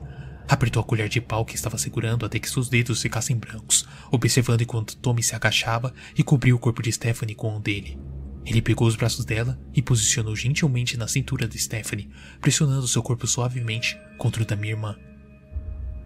Apertou 0.45 0.81
a 0.81 0.85
colher 0.85 1.07
de 1.07 1.21
pau 1.21 1.45
que 1.45 1.55
estava 1.55 1.77
segurando 1.77 2.25
até 2.25 2.39
que 2.39 2.49
seus 2.49 2.67
dedos 2.67 3.01
ficassem 3.01 3.37
brancos, 3.37 3.87
observando 4.11 4.63
enquanto 4.63 4.97
Tommy 4.97 5.23
se 5.23 5.33
agachava 5.33 5.93
e 6.17 6.23
cobriu 6.23 6.57
o 6.57 6.59
corpo 6.59 6.81
de 6.81 6.91
Stephanie 6.91 7.35
com 7.35 7.55
o 7.55 7.59
dele. 7.59 7.97
Ele 8.46 8.62
pegou 8.62 8.88
os 8.88 8.96
braços 8.96 9.25
dela 9.25 9.60
e 9.74 9.81
posicionou 9.81 10.36
gentilmente 10.36 10.98
na 10.98 11.08
cintura 11.08 11.48
de 11.48 11.60
Stephanie, 11.60 12.10
pressionando 12.41 12.88
seu 12.88 13.03
corpo 13.03 13.27
suavemente 13.27 14.00
contra 14.17 14.43
o 14.43 14.46
da 14.46 14.55
minha 14.55 14.74
irmã. 14.74 14.98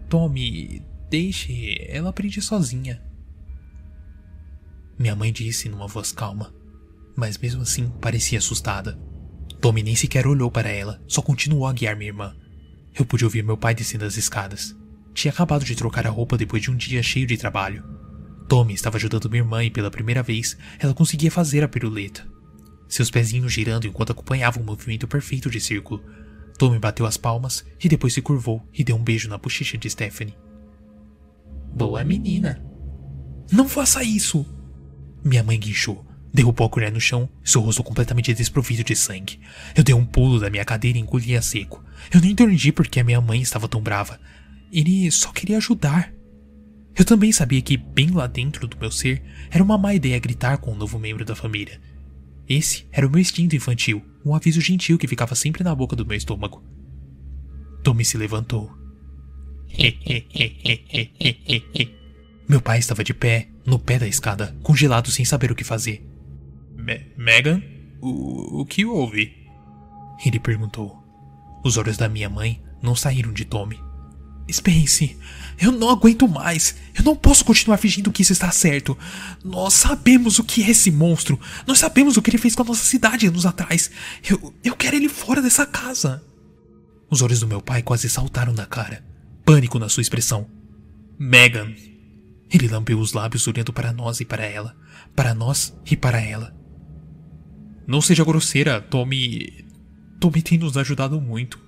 Tome, 0.08 0.82
deixe, 1.08 1.76
ela 1.88 2.10
aprende 2.10 2.42
sozinha. 2.42 3.02
Minha 4.98 5.16
mãe 5.16 5.32
disse 5.32 5.68
numa 5.68 5.86
voz 5.86 6.12
calma, 6.12 6.54
mas 7.16 7.38
mesmo 7.38 7.62
assim 7.62 7.88
parecia 8.00 8.38
assustada. 8.38 8.98
Tommy 9.60 9.82
nem 9.82 9.96
sequer 9.96 10.26
olhou 10.26 10.50
para 10.50 10.68
ela, 10.68 11.02
só 11.06 11.22
continuou 11.22 11.66
a 11.66 11.72
guiar 11.72 11.96
minha 11.96 12.10
irmã. 12.10 12.36
Eu 12.94 13.04
pude 13.04 13.24
ouvir 13.24 13.42
meu 13.42 13.56
pai 13.56 13.74
descendo 13.74 14.04
as 14.04 14.16
escadas. 14.16 14.76
Tinha 15.12 15.32
acabado 15.32 15.64
de 15.64 15.74
trocar 15.74 16.06
a 16.06 16.10
roupa 16.10 16.36
depois 16.36 16.62
de 16.62 16.70
um 16.70 16.76
dia 16.76 17.02
cheio 17.02 17.26
de 17.26 17.36
trabalho. 17.36 17.82
Tommy 18.48 18.74
estava 18.74 18.96
ajudando 18.96 19.30
minha 19.30 19.42
irmã 19.42 19.64
e 19.64 19.70
pela 19.70 19.90
primeira 19.90 20.22
vez 20.22 20.56
ela 20.78 20.94
conseguia 20.94 21.30
fazer 21.30 21.64
a 21.64 21.68
piruleta 21.68 22.34
seus 22.94 23.10
pezinhos 23.10 23.52
girando 23.52 23.86
enquanto 23.86 24.12
acompanhavam 24.12 24.62
o 24.62 24.66
movimento 24.66 25.08
perfeito 25.08 25.50
de 25.50 25.60
círculo. 25.60 26.02
Tommy 26.56 26.78
bateu 26.78 27.04
as 27.04 27.16
palmas 27.16 27.64
e 27.82 27.88
depois 27.88 28.14
se 28.14 28.22
curvou 28.22 28.66
e 28.72 28.84
deu 28.84 28.96
um 28.96 29.02
beijo 29.02 29.28
na 29.28 29.36
bochecha 29.36 29.76
de 29.76 29.90
Stephanie. 29.90 30.36
Boa 31.74 32.04
menina. 32.04 32.64
Não 33.50 33.68
faça 33.68 34.04
isso! 34.04 34.46
Minha 35.24 35.42
mãe 35.42 35.58
guinchou, 35.58 36.06
derrubou 36.32 36.66
a 36.66 36.70
colher 36.70 36.92
no 36.92 37.00
chão, 37.00 37.28
seu 37.42 37.60
rosto 37.60 37.82
completamente 37.82 38.32
desprovido 38.32 38.84
de 38.84 38.94
sangue. 38.94 39.40
Eu 39.74 39.82
dei 39.82 39.94
um 39.94 40.06
pulo 40.06 40.38
da 40.38 40.48
minha 40.48 40.64
cadeira 40.64 40.96
e 40.96 41.00
engoli 41.00 41.36
a 41.36 41.42
seco. 41.42 41.82
Eu 42.12 42.20
não 42.20 42.28
entendi 42.28 42.70
por 42.70 42.86
que 42.86 43.00
a 43.00 43.04
minha 43.04 43.20
mãe 43.20 43.42
estava 43.42 43.66
tão 43.66 43.80
brava. 43.80 44.20
Ele 44.70 45.10
só 45.10 45.32
queria 45.32 45.56
ajudar. 45.56 46.13
Eu 46.96 47.04
também 47.04 47.32
sabia 47.32 47.60
que, 47.60 47.76
bem 47.76 48.10
lá 48.10 48.26
dentro 48.26 48.68
do 48.68 48.78
meu 48.78 48.90
ser, 48.90 49.22
era 49.50 49.62
uma 49.62 49.76
má 49.76 49.94
ideia 49.94 50.18
gritar 50.18 50.58
com 50.58 50.72
um 50.72 50.76
novo 50.76 50.98
membro 50.98 51.24
da 51.24 51.34
família. 51.34 51.80
Esse 52.48 52.86
era 52.92 53.06
o 53.06 53.10
meu 53.10 53.20
instinto 53.20 53.56
infantil, 53.56 54.02
um 54.24 54.34
aviso 54.34 54.60
gentil 54.60 54.96
que 54.96 55.08
ficava 55.08 55.34
sempre 55.34 55.64
na 55.64 55.74
boca 55.74 55.96
do 55.96 56.06
meu 56.06 56.16
estômago. 56.16 56.62
Tommy 57.82 58.04
se 58.04 58.16
levantou. 58.16 58.72
meu 62.48 62.60
pai 62.60 62.78
estava 62.78 63.02
de 63.02 63.12
pé, 63.12 63.48
no 63.66 63.78
pé 63.78 63.98
da 63.98 64.06
escada, 64.06 64.56
congelado 64.62 65.10
sem 65.10 65.24
saber 65.24 65.50
o 65.50 65.54
que 65.54 65.64
fazer. 65.64 66.06
Me 66.76 67.06
Megan? 67.16 67.62
O, 68.00 68.60
o 68.60 68.66
que 68.66 68.84
houve? 68.84 69.32
Ele 70.24 70.38
perguntou. 70.38 71.02
Os 71.64 71.76
olhos 71.76 71.96
da 71.96 72.08
minha 72.08 72.28
mãe 72.28 72.62
não 72.82 72.94
saíram 72.94 73.32
de 73.32 73.44
Tommy. 73.44 73.80
Spence, 74.50 75.16
eu 75.58 75.72
não 75.72 75.88
aguento 75.88 76.28
mais. 76.28 76.74
Eu 76.96 77.04
não 77.04 77.16
posso 77.16 77.44
continuar 77.44 77.78
fingindo 77.78 78.12
que 78.12 78.22
isso 78.22 78.32
está 78.32 78.50
certo. 78.50 78.96
Nós 79.42 79.74
sabemos 79.74 80.38
o 80.38 80.44
que 80.44 80.62
é 80.62 80.70
esse 80.70 80.90
monstro. 80.90 81.38
Nós 81.66 81.78
sabemos 81.78 82.16
o 82.16 82.22
que 82.22 82.30
ele 82.30 82.38
fez 82.38 82.54
com 82.54 82.62
a 82.62 82.66
nossa 82.66 82.84
cidade 82.84 83.26
anos 83.26 83.46
atrás. 83.46 83.90
Eu, 84.28 84.54
eu 84.62 84.76
quero 84.76 84.96
ele 84.96 85.08
fora 85.08 85.40
dessa 85.40 85.64
casa. 85.66 86.22
Os 87.10 87.22
olhos 87.22 87.40
do 87.40 87.46
meu 87.46 87.60
pai 87.60 87.82
quase 87.82 88.08
saltaram 88.08 88.54
da 88.54 88.66
cara. 88.66 89.04
pânico 89.44 89.78
na 89.78 89.88
sua 89.88 90.00
expressão. 90.00 90.48
Megan! 91.18 91.74
Ele 92.50 92.68
lambeu 92.68 92.98
os 92.98 93.12
lábios 93.12 93.46
olhando 93.46 93.72
para 93.72 93.92
nós 93.92 94.20
e 94.20 94.24
para 94.24 94.44
ela, 94.44 94.76
para 95.14 95.34
nós 95.34 95.74
e 95.90 95.96
para 95.96 96.20
ela. 96.20 96.54
Não 97.86 98.00
seja 98.00 98.24
grosseira, 98.24 98.80
Tommy. 98.80 99.64
Tommy 100.20 100.42
tem 100.42 100.58
nos 100.58 100.76
ajudado 100.76 101.20
muito. 101.20 101.60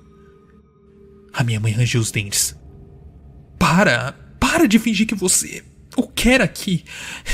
A 1.33 1.45
minha 1.45 1.61
mãe 1.61 1.73
rangeu 1.73 2.01
os 2.01 2.11
dentes. 2.11 2.56
Para! 3.59 4.13
Para 4.39 4.67
de 4.67 4.79
fingir 4.79 5.07
que 5.07 5.15
você. 5.15 5.65
O 5.97 6.07
quer 6.07 6.41
aqui. 6.41 6.85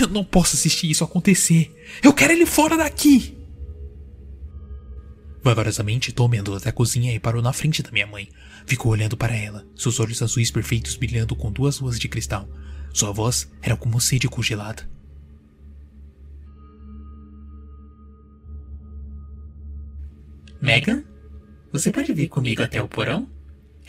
Eu 0.01 0.09
não 0.09 0.25
posso 0.25 0.57
assistir 0.57 0.91
isso 0.91 1.05
acontecer. 1.05 1.75
Eu 2.03 2.13
quero 2.13 2.33
ele 2.33 2.47
fora 2.47 2.77
daqui! 2.77 3.37
Vagarosamente, 5.43 6.13
Tommy 6.13 6.39
andou 6.39 6.57
até 6.57 6.69
a 6.69 6.73
cozinha 6.73 7.13
e 7.13 7.19
parou 7.19 7.43
na 7.43 7.53
frente 7.53 7.83
da 7.83 7.91
minha 7.91 8.07
mãe. 8.07 8.29
Ficou 8.65 8.93
olhando 8.93 9.17
para 9.17 9.35
ela, 9.35 9.67
seus 9.75 9.99
olhos 9.99 10.23
azuis 10.23 10.53
perfeitos 10.53 10.95
brilhando 10.95 11.35
com 11.35 11.51
duas 11.51 11.81
luas 11.81 11.99
de 11.99 12.09
cristal. 12.09 12.49
Sua 12.93 13.11
voz 13.11 13.51
era 13.61 13.77
como 13.77 14.01
sede 14.01 14.29
congelada. 14.29 14.89
Megan? 20.61 21.03
Você 21.73 21.91
pode 21.91 22.13
vir 22.13 22.29
comigo 22.29 22.63
até 22.63 22.81
o 22.81 22.87
porão? 22.87 23.29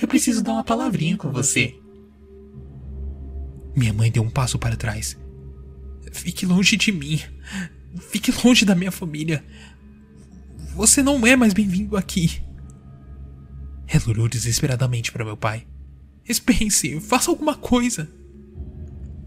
Eu 0.01 0.07
preciso 0.07 0.43
dar 0.43 0.53
uma 0.53 0.63
palavrinha 0.63 1.15
com 1.15 1.31
você. 1.31 1.79
Minha 3.75 3.93
mãe 3.93 4.11
deu 4.11 4.23
um 4.23 4.29
passo 4.29 4.59
para 4.59 4.75
trás. 4.75 5.17
Fique 6.11 6.45
longe 6.45 6.77
de 6.77 6.91
mim. 6.91 7.19
Fique 8.11 8.31
longe 8.43 8.65
da 8.65 8.75
minha 8.75 8.91
família. 8.91 9.43
Você 10.75 11.03
não 11.03 11.25
é 11.25 11.35
mais 11.35 11.53
bem-vindo 11.53 11.97
aqui. 11.97 12.41
Ela 13.87 14.09
olhou 14.09 14.27
desesperadamente 14.27 15.11
para 15.11 15.25
meu 15.25 15.37
pai. 15.37 15.67
Spence, 16.31 16.99
faça 17.01 17.29
alguma 17.29 17.55
coisa. 17.55 18.09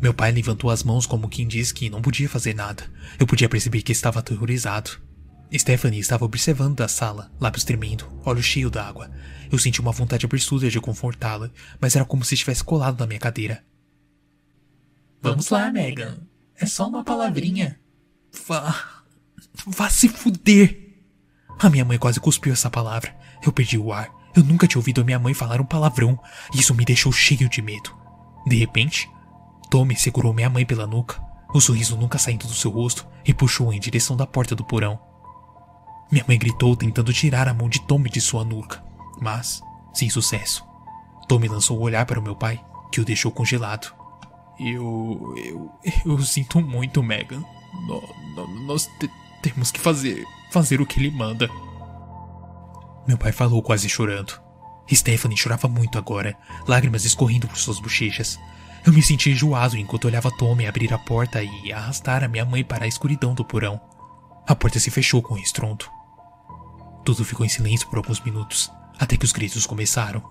Meu 0.00 0.12
pai 0.12 0.32
levantou 0.32 0.70
as 0.70 0.82
mãos 0.82 1.06
como 1.06 1.28
quem 1.28 1.46
diz 1.46 1.72
que 1.72 1.90
não 1.90 2.02
podia 2.02 2.28
fazer 2.28 2.54
nada. 2.54 2.84
Eu 3.18 3.26
podia 3.26 3.48
perceber 3.48 3.82
que 3.82 3.92
estava 3.92 4.20
aterrorizado. 4.20 4.90
Stephanie 5.56 6.00
estava 6.00 6.24
observando 6.24 6.76
da 6.76 6.88
sala, 6.88 7.30
lábios 7.40 7.64
tremendo, 7.64 8.06
olhos 8.24 8.44
cheios 8.44 8.70
d'água. 8.70 9.10
Eu 9.50 9.58
senti 9.58 9.80
uma 9.80 9.92
vontade 9.92 10.26
absurda 10.26 10.68
de 10.68 10.80
confortá-la, 10.80 11.50
mas 11.80 11.94
era 11.94 12.04
como 12.04 12.24
se 12.24 12.34
estivesse 12.34 12.64
colado 12.64 12.98
na 12.98 13.06
minha 13.06 13.20
cadeira. 13.20 13.64
Vamos 15.30 15.48
lá, 15.50 15.70
Megan. 15.70 16.18
É 16.58 16.66
só 16.66 16.88
uma 16.88 17.04
palavrinha. 17.04 17.78
Vá. 18.46 19.02
Vá 19.66 19.90
se 19.90 20.08
fuder. 20.08 20.86
A 21.58 21.68
minha 21.68 21.84
mãe 21.84 21.98
quase 21.98 22.20
cuspiu 22.20 22.52
essa 22.52 22.70
palavra. 22.70 23.14
Eu 23.44 23.52
perdi 23.52 23.78
o 23.78 23.92
ar. 23.92 24.10
Eu 24.36 24.44
nunca 24.44 24.66
tinha 24.66 24.78
ouvido 24.78 25.00
a 25.00 25.04
minha 25.04 25.18
mãe 25.18 25.32
falar 25.32 25.60
um 25.62 25.64
palavrão, 25.64 26.20
e 26.54 26.60
isso 26.60 26.74
me 26.74 26.84
deixou 26.84 27.10
cheio 27.10 27.48
de 27.48 27.62
medo. 27.62 27.90
De 28.46 28.54
repente, 28.56 29.10
Tommy 29.70 29.96
segurou 29.96 30.34
minha 30.34 30.50
mãe 30.50 30.66
pela 30.66 30.86
nuca, 30.86 31.18
o 31.54 31.60
sorriso 31.60 31.96
nunca 31.96 32.18
saindo 32.18 32.46
do 32.46 32.52
seu 32.52 32.70
rosto, 32.70 33.06
e 33.24 33.32
puxou 33.32 33.72
em 33.72 33.80
direção 33.80 34.14
da 34.14 34.26
porta 34.26 34.54
do 34.54 34.62
porão. 34.62 35.00
Minha 36.12 36.24
mãe 36.28 36.38
gritou 36.38 36.76
tentando 36.76 37.14
tirar 37.14 37.48
a 37.48 37.54
mão 37.54 37.66
de 37.66 37.80
Tommy 37.86 38.10
de 38.10 38.20
sua 38.20 38.44
nuca, 38.44 38.84
mas 39.22 39.62
sem 39.94 40.10
sucesso. 40.10 40.62
Tommy 41.26 41.48
lançou 41.48 41.78
o 41.78 41.80
um 41.80 41.82
olhar 41.84 42.04
para 42.04 42.20
o 42.20 42.22
meu 42.22 42.36
pai, 42.36 42.62
que 42.92 43.00
o 43.00 43.04
deixou 43.04 43.32
congelado. 43.32 43.92
Eu. 44.58 45.34
Eu. 45.36 45.72
Eu 46.04 46.18
sinto 46.22 46.60
muito, 46.60 47.02
Megan. 47.02 47.42
No, 47.86 48.02
no, 48.34 48.66
nós 48.66 48.86
te, 48.98 49.10
temos 49.42 49.70
que 49.70 49.80
fazer 49.80 50.24
fazer 50.50 50.80
o 50.80 50.86
que 50.86 50.98
ele 50.98 51.10
manda. 51.10 51.48
Meu 53.06 53.18
pai 53.18 53.32
falou 53.32 53.62
quase 53.62 53.88
chorando. 53.88 54.40
Stephanie 54.92 55.36
chorava 55.36 55.68
muito 55.68 55.98
agora, 55.98 56.36
lágrimas 56.66 57.04
escorrendo 57.04 57.48
por 57.48 57.58
suas 57.58 57.78
bochechas. 57.78 58.38
Eu 58.84 58.92
me 58.92 59.02
senti 59.02 59.30
enjoado 59.30 59.76
enquanto 59.76 60.04
olhava 60.04 60.30
Tommy 60.30 60.66
abrir 60.66 60.94
a 60.94 60.98
porta 60.98 61.42
e 61.42 61.72
arrastar 61.72 62.22
a 62.22 62.28
minha 62.28 62.44
mãe 62.44 62.64
para 62.64 62.84
a 62.84 62.88
escuridão 62.88 63.34
do 63.34 63.44
porão. 63.44 63.80
A 64.46 64.54
porta 64.54 64.78
se 64.78 64.90
fechou 64.90 65.20
com 65.20 65.34
um 65.34 65.38
estrondo. 65.38 65.86
Tudo 67.04 67.24
ficou 67.24 67.44
em 67.44 67.48
silêncio 67.48 67.88
por 67.88 67.98
alguns 67.98 68.20
minutos, 68.20 68.70
até 68.98 69.16
que 69.16 69.24
os 69.24 69.32
gritos 69.32 69.66
começaram. 69.66 70.22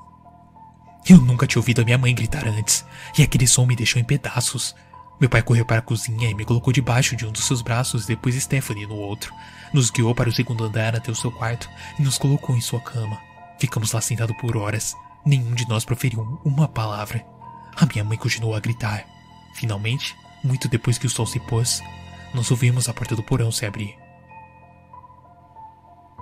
Eu 1.07 1.19
nunca 1.19 1.45
tinha 1.45 1.59
ouvido 1.59 1.81
a 1.81 1.85
minha 1.85 1.99
mãe 1.99 2.15
gritar 2.15 2.47
antes, 2.47 2.83
e 3.15 3.21
aquele 3.21 3.45
som 3.45 3.65
me 3.65 3.75
deixou 3.75 4.01
em 4.01 4.03
pedaços. 4.03 4.75
Meu 5.19 5.29
pai 5.29 5.43
correu 5.43 5.63
para 5.63 5.77
a 5.77 5.81
cozinha 5.81 6.29
e 6.29 6.33
me 6.33 6.43
colocou 6.43 6.73
debaixo 6.73 7.15
de 7.15 7.25
um 7.25 7.31
dos 7.31 7.45
seus 7.45 7.61
braços 7.61 8.07
depois 8.07 8.35
Stephanie 8.35 8.87
no 8.87 8.95
outro. 8.95 9.31
Nos 9.71 9.91
guiou 9.91 10.15
para 10.15 10.29
o 10.29 10.33
segundo 10.33 10.63
andar 10.63 10.95
até 10.95 11.11
o 11.11 11.15
seu 11.15 11.31
quarto 11.31 11.69
e 11.99 12.01
nos 12.01 12.17
colocou 12.17 12.57
em 12.57 12.61
sua 12.61 12.81
cama. 12.81 13.19
Ficamos 13.59 13.91
lá 13.91 14.01
sentados 14.01 14.35
por 14.37 14.57
horas. 14.57 14.95
Nenhum 15.23 15.53
de 15.53 15.67
nós 15.69 15.85
proferiu 15.85 16.39
uma 16.43 16.67
palavra. 16.67 17.23
A 17.75 17.85
minha 17.85 18.03
mãe 18.03 18.17
continuou 18.17 18.55
a 18.55 18.59
gritar. 18.59 19.05
Finalmente, 19.53 20.15
muito 20.43 20.67
depois 20.67 20.97
que 20.97 21.07
o 21.07 21.09
sol 21.09 21.25
se 21.25 21.39
pôs, 21.39 21.81
nós 22.33 22.49
ouvimos 22.49 22.89
a 22.89 22.93
porta 22.93 23.15
do 23.15 23.23
porão 23.23 23.51
se 23.51 23.65
abrir. 23.65 23.95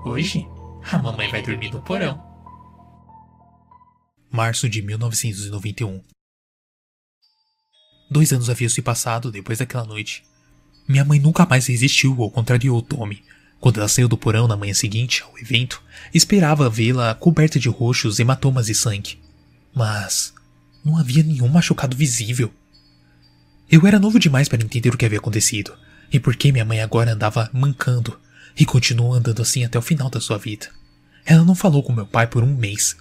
Hoje, 0.06 0.48
a 0.92 0.98
mamãe 0.98 1.30
vai 1.30 1.42
dormir 1.42 1.72
no 1.72 1.82
porão. 1.82 2.33
Março 4.36 4.68
de 4.68 4.82
1991 4.82 6.02
Dois 8.10 8.34
anos 8.34 8.50
haviam 8.50 8.68
se 8.68 8.82
passado 8.82 9.32
depois 9.32 9.60
daquela 9.60 9.86
noite. 9.86 10.24
Minha 10.88 11.06
mãe 11.06 11.20
nunca 11.20 11.46
mais 11.46 11.68
resistiu 11.68 12.18
ou 12.18 12.32
contrariou 12.32 12.82
Tommy. 12.82 13.24
Quando 13.60 13.78
ela 13.78 13.88
saiu 13.88 14.08
do 14.08 14.18
porão 14.18 14.48
na 14.48 14.58
manhã 14.58 14.74
seguinte 14.74 15.22
ao 15.22 15.38
evento, 15.38 15.84
esperava 16.12 16.68
vê-la 16.68 17.14
coberta 17.14 17.60
de 17.60 17.70
roxos, 17.70 18.20
hematomas 18.20 18.70
e 18.70 18.74
sangue. 18.74 19.20
Mas 19.72 20.34
não 20.84 20.98
havia 20.98 21.22
nenhum 21.22 21.48
machucado 21.48 21.96
visível. 21.96 22.52
Eu 23.70 23.86
era 23.86 24.00
novo 24.00 24.18
demais 24.18 24.50
para 24.50 24.64
entender 24.64 24.96
o 24.96 24.98
que 24.98 25.06
havia 25.06 25.20
acontecido 25.20 25.78
e 26.12 26.20
por 26.20 26.36
que 26.36 26.52
minha 26.52 26.66
mãe 26.66 26.82
agora 26.82 27.14
andava 27.14 27.52
mancando 27.54 28.20
e 28.60 28.66
continuou 28.66 29.14
andando 29.14 29.44
assim 29.44 29.64
até 29.64 29.78
o 29.78 29.84
final 29.84 30.10
da 30.10 30.20
sua 30.20 30.40
vida. 30.40 30.72
Ela 31.24 31.46
não 31.46 31.54
falou 31.54 31.84
com 31.84 31.94
meu 31.94 32.08
pai 32.08 32.26
por 32.26 32.42
um 32.42 32.58
mês 32.58 32.98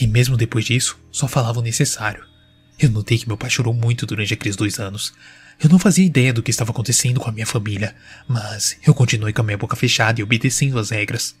e 0.00 0.06
mesmo 0.06 0.36
depois 0.36 0.64
disso 0.64 0.98
só 1.10 1.28
falava 1.28 1.60
o 1.60 1.62
necessário. 1.62 2.24
Eu 2.78 2.90
notei 2.90 3.18
que 3.18 3.28
meu 3.28 3.36
pai 3.36 3.50
chorou 3.50 3.74
muito 3.74 4.06
durante 4.06 4.34
aqueles 4.34 4.56
dois 4.56 4.78
anos. 4.78 5.12
Eu 5.62 5.68
não 5.68 5.78
fazia 5.78 6.04
ideia 6.04 6.32
do 6.32 6.42
que 6.42 6.50
estava 6.50 6.70
acontecendo 6.70 7.20
com 7.20 7.28
a 7.28 7.32
minha 7.32 7.46
família, 7.46 7.94
mas 8.26 8.76
eu 8.84 8.94
continuei 8.94 9.32
com 9.32 9.42
a 9.42 9.44
minha 9.44 9.58
boca 9.58 9.76
fechada 9.76 10.20
e 10.20 10.24
obedecendo 10.24 10.78
às 10.78 10.90
regras. 10.90 11.36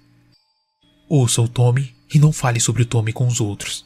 Ouça 1.08 1.42
o 1.42 1.48
Tommy 1.48 1.94
e 2.12 2.18
não 2.18 2.32
fale 2.32 2.60
sobre 2.60 2.82
o 2.82 2.86
Tommy 2.86 3.12
com 3.12 3.26
os 3.26 3.40
outros. 3.40 3.84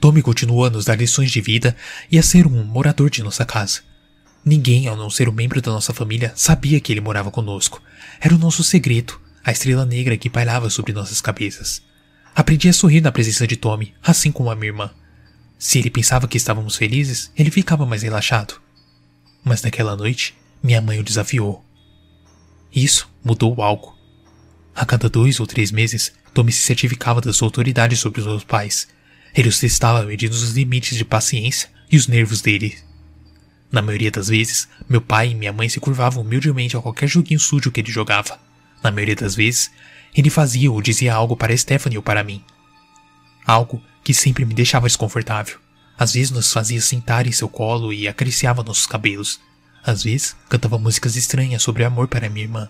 Tommy 0.00 0.20
continuou 0.20 0.66
a 0.66 0.70
nos 0.70 0.84
dar 0.84 0.98
lições 0.98 1.30
de 1.30 1.40
vida 1.40 1.74
e 2.10 2.18
a 2.18 2.22
ser 2.22 2.46
um 2.46 2.64
morador 2.64 3.08
de 3.08 3.22
nossa 3.22 3.44
casa. 3.44 3.80
Ninguém, 4.44 4.86
ao 4.86 4.96
não 4.96 5.10
ser 5.10 5.28
um 5.28 5.32
membro 5.32 5.60
da 5.60 5.72
nossa 5.72 5.92
família, 5.92 6.32
sabia 6.36 6.78
que 6.78 6.92
ele 6.92 7.00
morava 7.00 7.30
conosco. 7.30 7.82
Era 8.20 8.34
o 8.34 8.38
nosso 8.38 8.62
segredo, 8.62 9.18
a 9.42 9.50
estrela 9.50 9.84
negra 9.84 10.16
que 10.16 10.30
pairava 10.30 10.70
sobre 10.70 10.92
nossas 10.92 11.20
cabeças. 11.20 11.82
Aprendi 12.38 12.68
a 12.68 12.72
sorrir 12.74 13.00
na 13.00 13.10
presença 13.10 13.46
de 13.46 13.56
Tommy, 13.56 13.94
assim 14.02 14.30
como 14.30 14.50
a 14.50 14.54
minha 14.54 14.66
irmã. 14.66 14.90
Se 15.58 15.78
ele 15.78 15.88
pensava 15.88 16.28
que 16.28 16.36
estávamos 16.36 16.76
felizes, 16.76 17.32
ele 17.34 17.50
ficava 17.50 17.86
mais 17.86 18.02
relaxado. 18.02 18.60
Mas 19.42 19.62
naquela 19.62 19.96
noite, 19.96 20.34
minha 20.62 20.82
mãe 20.82 21.00
o 21.00 21.02
desafiou. 21.02 21.64
Isso 22.70 23.10
mudou 23.24 23.62
algo. 23.62 23.96
A 24.74 24.84
cada 24.84 25.08
dois 25.08 25.40
ou 25.40 25.46
três 25.46 25.72
meses, 25.72 26.12
Tommy 26.34 26.52
se 26.52 26.60
certificava 26.60 27.22
da 27.22 27.32
sua 27.32 27.48
autoridade 27.48 27.96
sobre 27.96 28.20
os 28.20 28.26
meus 28.26 28.44
pais. 28.44 28.86
Ele 29.34 29.48
os 29.48 29.58
testava 29.58 30.04
medindo 30.04 30.34
os 30.34 30.50
limites 30.50 30.98
de 30.98 31.06
paciência 31.06 31.70
e 31.90 31.96
os 31.96 32.06
nervos 32.06 32.42
dele. 32.42 32.76
Na 33.72 33.80
maioria 33.80 34.10
das 34.10 34.28
vezes, 34.28 34.68
meu 34.86 35.00
pai 35.00 35.30
e 35.30 35.34
minha 35.34 35.54
mãe 35.54 35.70
se 35.70 35.80
curvavam 35.80 36.22
humildemente 36.22 36.76
a 36.76 36.82
qualquer 36.82 37.08
joguinho 37.08 37.40
sujo 37.40 37.72
que 37.72 37.80
ele 37.80 37.90
jogava. 37.90 38.38
Na 38.82 38.90
maioria 38.90 39.16
das 39.16 39.34
vezes, 39.34 39.70
ele 40.16 40.30
fazia 40.30 40.70
ou 40.70 40.80
dizia 40.80 41.14
algo 41.14 41.36
para 41.36 41.56
Stephanie 41.56 41.98
ou 41.98 42.02
para 42.02 42.24
mim. 42.24 42.42
Algo 43.46 43.82
que 44.02 44.14
sempre 44.14 44.44
me 44.44 44.54
deixava 44.54 44.86
desconfortável. 44.86 45.58
Às 45.98 46.12
vezes 46.12 46.30
nos 46.30 46.52
fazia 46.52 46.80
sentar 46.80 47.26
em 47.26 47.32
seu 47.32 47.48
colo 47.48 47.92
e 47.92 48.08
acariciava 48.08 48.62
nossos 48.62 48.86
cabelos. 48.86 49.40
Às 49.84 50.02
vezes 50.04 50.36
cantava 50.48 50.78
músicas 50.78 51.16
estranhas 51.16 51.62
sobre 51.62 51.84
amor 51.84 52.08
para 52.08 52.28
minha 52.28 52.44
irmã. 52.44 52.68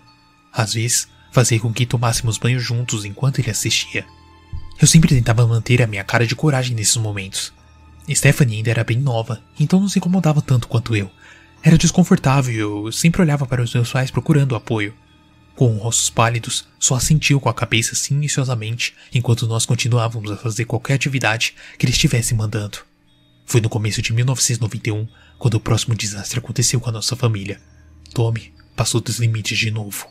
Às 0.53 0.73
vezes 0.73 1.07
fazia 1.31 1.59
com 1.59 1.73
que 1.73 1.85
tomássemos 1.85 2.37
banho 2.37 2.59
juntos 2.59 3.05
enquanto 3.05 3.39
ele 3.39 3.51
assistia. 3.51 4.05
Eu 4.79 4.87
sempre 4.87 5.15
tentava 5.15 5.45
manter 5.47 5.81
a 5.81 5.87
minha 5.87 6.03
cara 6.03 6.25
de 6.25 6.35
coragem 6.35 6.75
nesses 6.75 6.97
momentos. 6.97 7.53
Stephanie 8.09 8.57
ainda 8.57 8.69
era 8.69 8.83
bem 8.83 8.97
nova, 8.97 9.41
então 9.59 9.79
não 9.79 9.89
se 9.89 9.99
incomodava 9.99 10.41
tanto 10.41 10.67
quanto 10.67 10.95
eu. 10.95 11.11
Era 11.61 11.77
desconfortável 11.77 12.53
e 12.53 12.57
eu 12.57 12.91
sempre 12.91 13.21
olhava 13.21 13.45
para 13.45 13.61
os 13.61 13.73
meus 13.73 13.91
pais 13.91 14.11
procurando 14.11 14.55
apoio. 14.55 14.93
Com 15.57 15.75
rostos 15.75 16.11
pálidos, 16.11 16.67
só 16.77 16.93
assentiu 16.93 17.39
com 17.39 17.49
a 17.49 17.53
cabeça 17.53 17.95
silenciosamente 17.95 18.93
enquanto 19.11 19.47
nós 19.47 19.65
continuávamos 19.65 20.29
a 20.29 20.37
fazer 20.37 20.65
qualquer 20.65 20.93
atividade 20.93 21.55
que 21.79 21.85
ele 21.87 21.93
estivesse 21.93 22.35
mandando. 22.35 22.77
Foi 23.43 23.59
no 23.59 23.67
começo 23.67 23.99
de 23.99 24.13
1991 24.13 25.07
quando 25.39 25.55
o 25.55 25.59
próximo 25.59 25.95
desastre 25.95 26.37
aconteceu 26.37 26.79
com 26.79 26.89
a 26.89 26.91
nossa 26.91 27.15
família. 27.15 27.59
Tommy 28.13 28.53
passou 28.75 29.01
dos 29.01 29.17
limites 29.17 29.57
de 29.57 29.71
novo. 29.71 30.07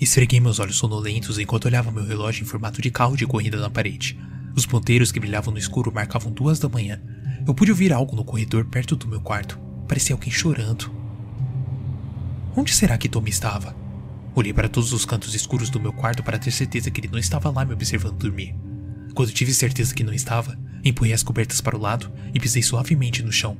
Esfreguei 0.00 0.40
meus 0.40 0.58
olhos 0.58 0.78
sonolentos 0.78 1.38
enquanto 1.38 1.66
olhava 1.66 1.92
meu 1.92 2.04
relógio 2.04 2.42
em 2.42 2.46
formato 2.46 2.82
de 2.82 2.90
carro 2.90 3.16
de 3.16 3.24
corrida 3.24 3.56
na 3.56 3.70
parede. 3.70 4.18
Os 4.56 4.66
ponteiros 4.66 5.12
que 5.12 5.20
brilhavam 5.20 5.54
no 5.54 5.60
escuro 5.60 5.92
marcavam 5.92 6.32
duas 6.32 6.58
da 6.58 6.68
manhã. 6.68 7.00
Eu 7.44 7.54
pude 7.54 7.72
ouvir 7.72 7.92
algo 7.92 8.14
no 8.14 8.24
corredor 8.24 8.64
perto 8.64 8.94
do 8.94 9.08
meu 9.08 9.20
quarto. 9.20 9.58
Parecia 9.88 10.14
alguém 10.14 10.30
chorando. 10.30 10.92
Onde 12.56 12.72
será 12.72 12.96
que 12.96 13.08
Tommy 13.08 13.30
estava? 13.30 13.74
Olhei 14.34 14.52
para 14.52 14.68
todos 14.68 14.92
os 14.92 15.04
cantos 15.04 15.34
escuros 15.34 15.68
do 15.68 15.80
meu 15.80 15.92
quarto 15.92 16.22
para 16.22 16.38
ter 16.38 16.52
certeza 16.52 16.90
que 16.90 17.00
ele 17.00 17.10
não 17.10 17.18
estava 17.18 17.50
lá 17.50 17.64
me 17.64 17.72
observando 17.72 18.16
dormir. 18.16 18.54
Quando 19.14 19.32
tive 19.32 19.52
certeza 19.52 19.94
que 19.94 20.04
não 20.04 20.12
estava, 20.12 20.56
empurrei 20.84 21.12
as 21.12 21.22
cobertas 21.22 21.60
para 21.60 21.76
o 21.76 21.80
lado 21.80 22.10
e 22.32 22.38
pisei 22.38 22.62
suavemente 22.62 23.22
no 23.22 23.32
chão. 23.32 23.56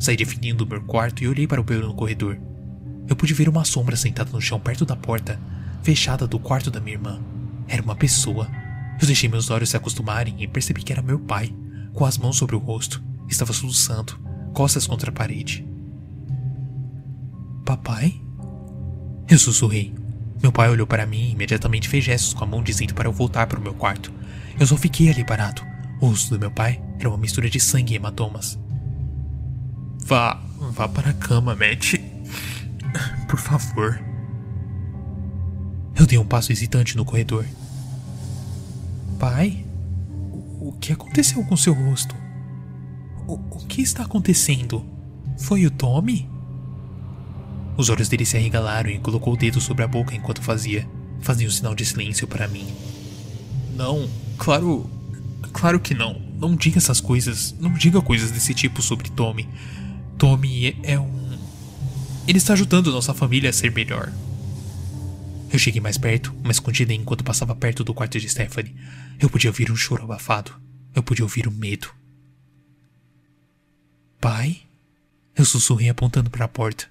Saí 0.00 0.16
definindo 0.16 0.64
o 0.64 0.66
meu 0.66 0.82
quarto 0.82 1.22
e 1.22 1.28
olhei 1.28 1.46
para 1.46 1.60
o 1.60 1.64
beiro 1.64 1.86
no 1.86 1.94
corredor. 1.94 2.38
Eu 3.06 3.14
pude 3.14 3.34
ver 3.34 3.48
uma 3.48 3.64
sombra 3.64 3.96
sentada 3.96 4.30
no 4.32 4.40
chão 4.40 4.58
perto 4.58 4.86
da 4.86 4.96
porta, 4.96 5.38
fechada 5.82 6.26
do 6.26 6.38
quarto 6.38 6.70
da 6.70 6.80
minha 6.80 6.96
irmã. 6.96 7.20
Era 7.68 7.82
uma 7.82 7.94
pessoa. 7.94 8.48
Eu 9.00 9.06
deixei 9.06 9.28
meus 9.28 9.50
olhos 9.50 9.68
se 9.68 9.76
acostumarem 9.76 10.34
e 10.38 10.48
percebi 10.48 10.82
que 10.82 10.92
era 10.92 11.02
meu 11.02 11.18
pai, 11.18 11.54
com 11.92 12.04
as 12.04 12.16
mãos 12.16 12.36
sobre 12.36 12.56
o 12.56 12.58
rosto. 12.58 13.02
Estava 13.28 13.52
soluçando, 13.52 14.18
costas 14.52 14.86
contra 14.86 15.10
a 15.10 15.12
parede. 15.12 15.66
Papai? 17.64 18.20
Eu 19.28 19.38
sussurrei. 19.38 19.94
Meu 20.42 20.52
pai 20.52 20.70
olhou 20.70 20.86
para 20.86 21.06
mim 21.06 21.28
e 21.28 21.32
imediatamente 21.32 21.88
fez 21.88 22.04
gestos 22.04 22.32
com 22.32 22.44
a 22.44 22.46
mão 22.46 22.62
dizendo 22.62 22.94
para 22.94 23.08
eu 23.08 23.12
voltar 23.12 23.46
para 23.46 23.58
o 23.58 23.62
meu 23.62 23.74
quarto. 23.74 24.12
Eu 24.58 24.66
só 24.66 24.76
fiquei 24.76 25.10
ali 25.10 25.24
parado. 25.24 25.62
O 26.00 26.08
rosto 26.08 26.30
do 26.30 26.38
meu 26.38 26.50
pai 26.50 26.82
era 26.98 27.08
uma 27.08 27.18
mistura 27.18 27.50
de 27.50 27.60
sangue 27.60 27.94
e 27.94 27.96
hematomas. 27.96 28.58
Vá, 30.04 30.40
vá 30.72 30.88
para 30.88 31.10
a 31.10 31.14
cama, 31.14 31.54
Matt. 31.54 31.94
Por 33.28 33.38
favor. 33.38 34.00
Eu 35.94 36.06
dei 36.06 36.18
um 36.18 36.26
passo 36.26 36.52
hesitante 36.52 36.96
no 36.96 37.04
corredor. 37.04 37.44
Pai? 39.18 39.64
O 40.60 40.72
que 40.80 40.92
aconteceu 40.92 41.44
com 41.44 41.56
seu 41.56 41.72
rosto? 41.72 42.14
O, 43.26 43.34
o 43.34 43.66
que 43.66 43.82
está 43.82 44.04
acontecendo? 44.04 44.84
Foi 45.38 45.66
o 45.66 45.70
Tommy? 45.70 46.28
Os 47.76 47.90
olhos 47.90 48.08
dele 48.08 48.24
se 48.24 48.36
arregalaram 48.36 48.90
e 48.90 48.98
colocou 48.98 49.34
o 49.34 49.36
dedo 49.36 49.60
sobre 49.60 49.84
a 49.84 49.88
boca 49.88 50.14
enquanto 50.14 50.42
fazia. 50.42 50.88
Fazia 51.20 51.46
um 51.46 51.50
sinal 51.50 51.74
de 51.74 51.84
silêncio 51.84 52.26
para 52.26 52.48
mim. 52.48 52.66
Não, 53.74 54.08
claro. 54.38 54.88
Claro 55.52 55.80
que 55.80 55.94
não. 55.94 56.20
Não 56.38 56.56
diga 56.56 56.78
essas 56.78 57.00
coisas. 57.00 57.54
Não 57.60 57.72
diga 57.72 58.00
coisas 58.00 58.30
desse 58.30 58.54
tipo 58.54 58.80
sobre 58.80 59.10
Tommy. 59.10 59.48
Tommy 60.16 60.68
é, 60.68 60.92
é 60.92 61.00
um. 61.00 61.38
Ele 62.26 62.38
está 62.38 62.54
ajudando 62.54 62.92
nossa 62.92 63.12
família 63.12 63.50
a 63.50 63.52
ser 63.52 63.72
melhor. 63.72 64.12
Eu 65.52 65.58
cheguei 65.58 65.80
mais 65.80 65.96
perto, 65.96 66.34
mas 66.42 66.56
escondida 66.56 66.92
enquanto 66.92 67.24
passava 67.24 67.54
perto 67.54 67.84
do 67.84 67.94
quarto 67.94 68.18
de 68.18 68.28
Stephanie. 68.28 68.74
Eu 69.18 69.30
podia 69.30 69.50
ouvir 69.50 69.70
um 69.70 69.76
choro 69.76 70.04
abafado. 70.04 70.52
Eu 70.94 71.02
podia 71.02 71.24
ouvir 71.24 71.46
o 71.46 71.50
um 71.50 71.54
medo. 71.54 71.88
Pai? 74.20 74.62
Eu 75.34 75.44
sussurrei 75.44 75.88
apontando 75.88 76.30
para 76.30 76.44
a 76.46 76.48
porta. 76.48 76.88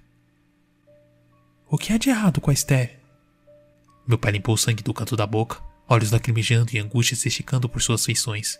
O 1.67 1.77
que 1.77 1.91
há 1.91 1.97
de 1.97 2.09
errado 2.09 2.39
com 2.39 2.51
a 2.51 2.53
Esther? 2.53 2.99
Meu 4.07 4.17
pai 4.17 4.33
limpou 4.33 4.53
o 4.53 4.57
sangue 4.57 4.83
do 4.83 4.93
canto 4.93 5.15
da 5.15 5.25
boca, 5.25 5.61
olhos 5.89 6.11
lacrimejando 6.11 6.75
e 6.75 6.79
angústia 6.79 7.17
se 7.17 7.27
esticando 7.27 7.67
por 7.67 7.81
suas 7.81 8.05
feições. 8.05 8.59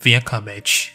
Venha 0.00 0.22
cá, 0.22 0.40
Matt. 0.40 0.90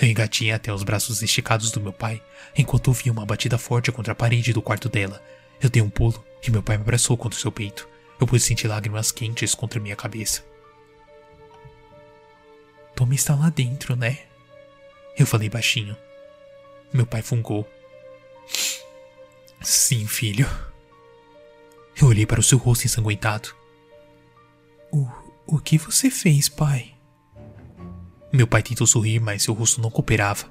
Eu 0.00 0.08
engatinhei 0.08 0.52
até 0.52 0.72
os 0.72 0.82
braços 0.82 1.22
esticados 1.22 1.70
do 1.70 1.80
meu 1.80 1.92
pai, 1.92 2.22
enquanto 2.56 2.88
ouvia 2.88 3.12
uma 3.12 3.26
batida 3.26 3.58
forte 3.58 3.92
contra 3.92 4.12
a 4.12 4.16
parede 4.16 4.52
do 4.52 4.62
quarto 4.62 4.88
dela. 4.88 5.22
Eu 5.60 5.70
dei 5.70 5.82
um 5.82 5.90
pulo 5.90 6.24
e 6.46 6.50
meu 6.50 6.62
pai 6.62 6.76
me 6.76 6.82
abraçou 6.82 7.16
contra 7.16 7.38
o 7.38 7.40
seu 7.40 7.52
peito. 7.52 7.88
Eu 8.18 8.26
pude 8.26 8.42
sentir 8.42 8.66
lágrimas 8.66 9.12
quentes 9.12 9.54
contra 9.54 9.80
minha 9.80 9.94
cabeça. 9.94 10.53
Tommy 12.94 13.16
está 13.16 13.34
lá 13.34 13.50
dentro, 13.50 13.96
né? 13.96 14.20
Eu 15.18 15.26
falei 15.26 15.48
baixinho. 15.48 15.96
Meu 16.92 17.06
pai 17.06 17.22
fungou. 17.22 17.68
Sim, 19.60 20.06
filho. 20.06 20.48
Eu 22.00 22.08
olhei 22.08 22.26
para 22.26 22.40
o 22.40 22.42
seu 22.42 22.58
rosto 22.58 22.84
ensanguentado. 22.84 23.54
O, 24.92 25.08
o 25.46 25.58
que 25.58 25.78
você 25.78 26.10
fez, 26.10 26.48
pai? 26.48 26.94
Meu 28.32 28.46
pai 28.46 28.62
tentou 28.62 28.86
sorrir, 28.86 29.20
mas 29.20 29.42
seu 29.42 29.54
rosto 29.54 29.80
não 29.80 29.90
cooperava. 29.90 30.50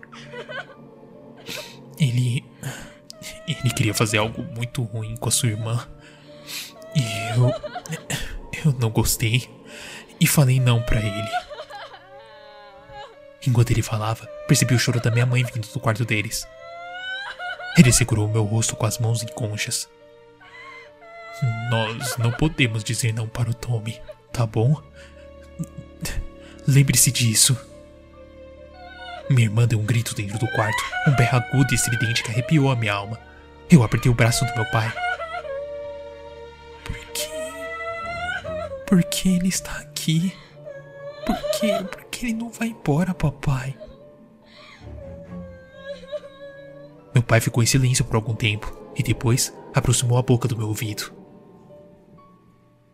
Ele. 1.99 2.43
Ele 3.47 3.73
queria 3.75 3.93
fazer 3.93 4.17
algo 4.17 4.41
muito 4.41 4.84
ruim 4.84 5.15
com 5.17 5.29
a 5.29 5.32
sua 5.32 5.49
irmã. 5.49 5.88
E 6.95 7.38
eu. 7.38 7.49
Eu 8.65 8.71
não 8.79 8.89
gostei. 8.89 9.49
E 10.19 10.25
falei 10.25 10.60
não 10.60 10.82
para 10.82 11.01
ele. 11.01 11.29
Enquanto 13.45 13.71
ele 13.71 13.82
falava, 13.82 14.25
percebi 14.47 14.73
o 14.73 14.79
choro 14.79 15.01
da 15.01 15.12
minha 15.12 15.25
mãe 15.25 15.43
vindo 15.43 15.67
do 15.67 15.79
quarto 15.79 16.06
deles. 16.06 16.47
Ele 17.77 17.91
segurou 17.91 18.27
meu 18.27 18.43
rosto 18.43 18.75
com 18.75 18.86
as 18.86 18.97
mãos 18.99 19.23
em 19.23 19.27
conchas. 19.27 19.89
Nós 21.69 22.17
não 22.17 22.32
podemos 22.32 22.84
dizer 22.84 23.13
não 23.13 23.27
para 23.27 23.49
o 23.49 23.53
Tommy, 23.53 23.99
tá 24.32 24.45
bom? 24.45 24.82
Lembre-se 26.67 27.12
disso. 27.12 27.58
Minha 29.29 29.47
irmã 29.47 29.67
deu 29.67 29.79
um 29.79 29.86
grito 29.86 30.13
dentro 30.13 30.38
do 30.38 30.47
quarto, 30.51 30.84
um 31.08 31.15
berro 31.15 31.38
agudo 31.38 31.73
e 31.73 31.75
estridente 31.75 32.23
que 32.23 32.32
arrepiou 32.32 32.71
a 32.71 32.75
minha 32.75 32.93
alma. 32.93 33.19
Eu 33.69 33.84
apertei 33.84 34.12
o 34.12 34.15
braço 34.15 34.45
do 34.45 34.53
meu 34.53 34.65
pai. 34.65 34.93
Por 36.84 36.97
que? 37.13 37.29
Por 38.86 39.03
que 39.03 39.36
ele 39.36 39.47
está 39.47 39.77
aqui? 39.79 40.34
Por 41.25 41.36
que? 41.51 41.84
Por 41.84 41.97
que 41.97 42.03
ele 42.26 42.34
não 42.34 42.50
vai 42.50 42.70
embora, 42.70 43.14
papai? 43.14 43.78
Meu 47.14 47.22
pai 47.22 47.40
ficou 47.40 47.62
em 47.62 47.66
silêncio 47.68 48.04
por 48.06 48.16
algum 48.16 48.34
tempo 48.34 48.76
e 48.96 49.04
depois 49.04 49.54
aproximou 49.74 50.18
a 50.18 50.22
boca 50.22 50.48
do 50.48 50.58
meu 50.58 50.68
ouvido. 50.68 51.14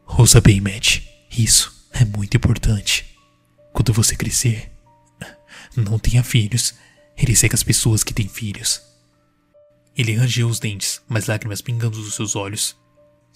Ouça 0.05 0.41
bem, 0.41 0.59
Matt. 0.59 1.01
Isso 1.31 1.87
é 1.91 2.03
muito 2.03 2.35
importante. 2.35 3.17
Quando 3.71 3.93
você 3.93 4.15
crescer, 4.15 4.71
não 5.75 5.99
tenha 5.99 6.23
filhos. 6.23 6.73
Ele 7.15 7.35
segue 7.35 7.55
as 7.55 7.63
pessoas 7.63 8.03
que 8.03 8.13
têm 8.13 8.27
filhos. 8.27 8.81
Ele 9.95 10.15
rangeu 10.15 10.47
os 10.47 10.59
dentes, 10.59 11.01
mas 11.07 11.27
lágrimas 11.27 11.61
pingando 11.61 12.01
dos 12.01 12.15
seus 12.15 12.35
olhos. 12.35 12.75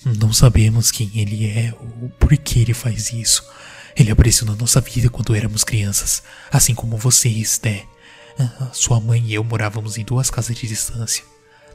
Não 0.05 0.33
sabemos 0.33 0.91
quem 0.91 1.11
ele 1.15 1.45
é 1.45 1.73
ou 1.79 2.09
por 2.11 2.35
que 2.37 2.59
ele 2.59 2.73
faz 2.73 3.13
isso. 3.13 3.43
Ele 3.95 4.11
apareceu 4.11 4.45
na 4.47 4.55
nossa 4.55 4.81
vida 4.81 5.09
quando 5.09 5.35
éramos 5.35 5.63
crianças, 5.63 6.23
assim 6.51 6.73
como 6.73 6.97
você, 6.97 7.29
Esté. 7.29 7.85
Ah, 8.39 8.69
sua 8.73 8.99
mãe 8.99 9.23
e 9.25 9.33
eu 9.33 9.43
morávamos 9.43 9.97
em 9.97 10.03
duas 10.03 10.29
casas 10.29 10.55
de 10.55 10.67
distância. 10.67 11.23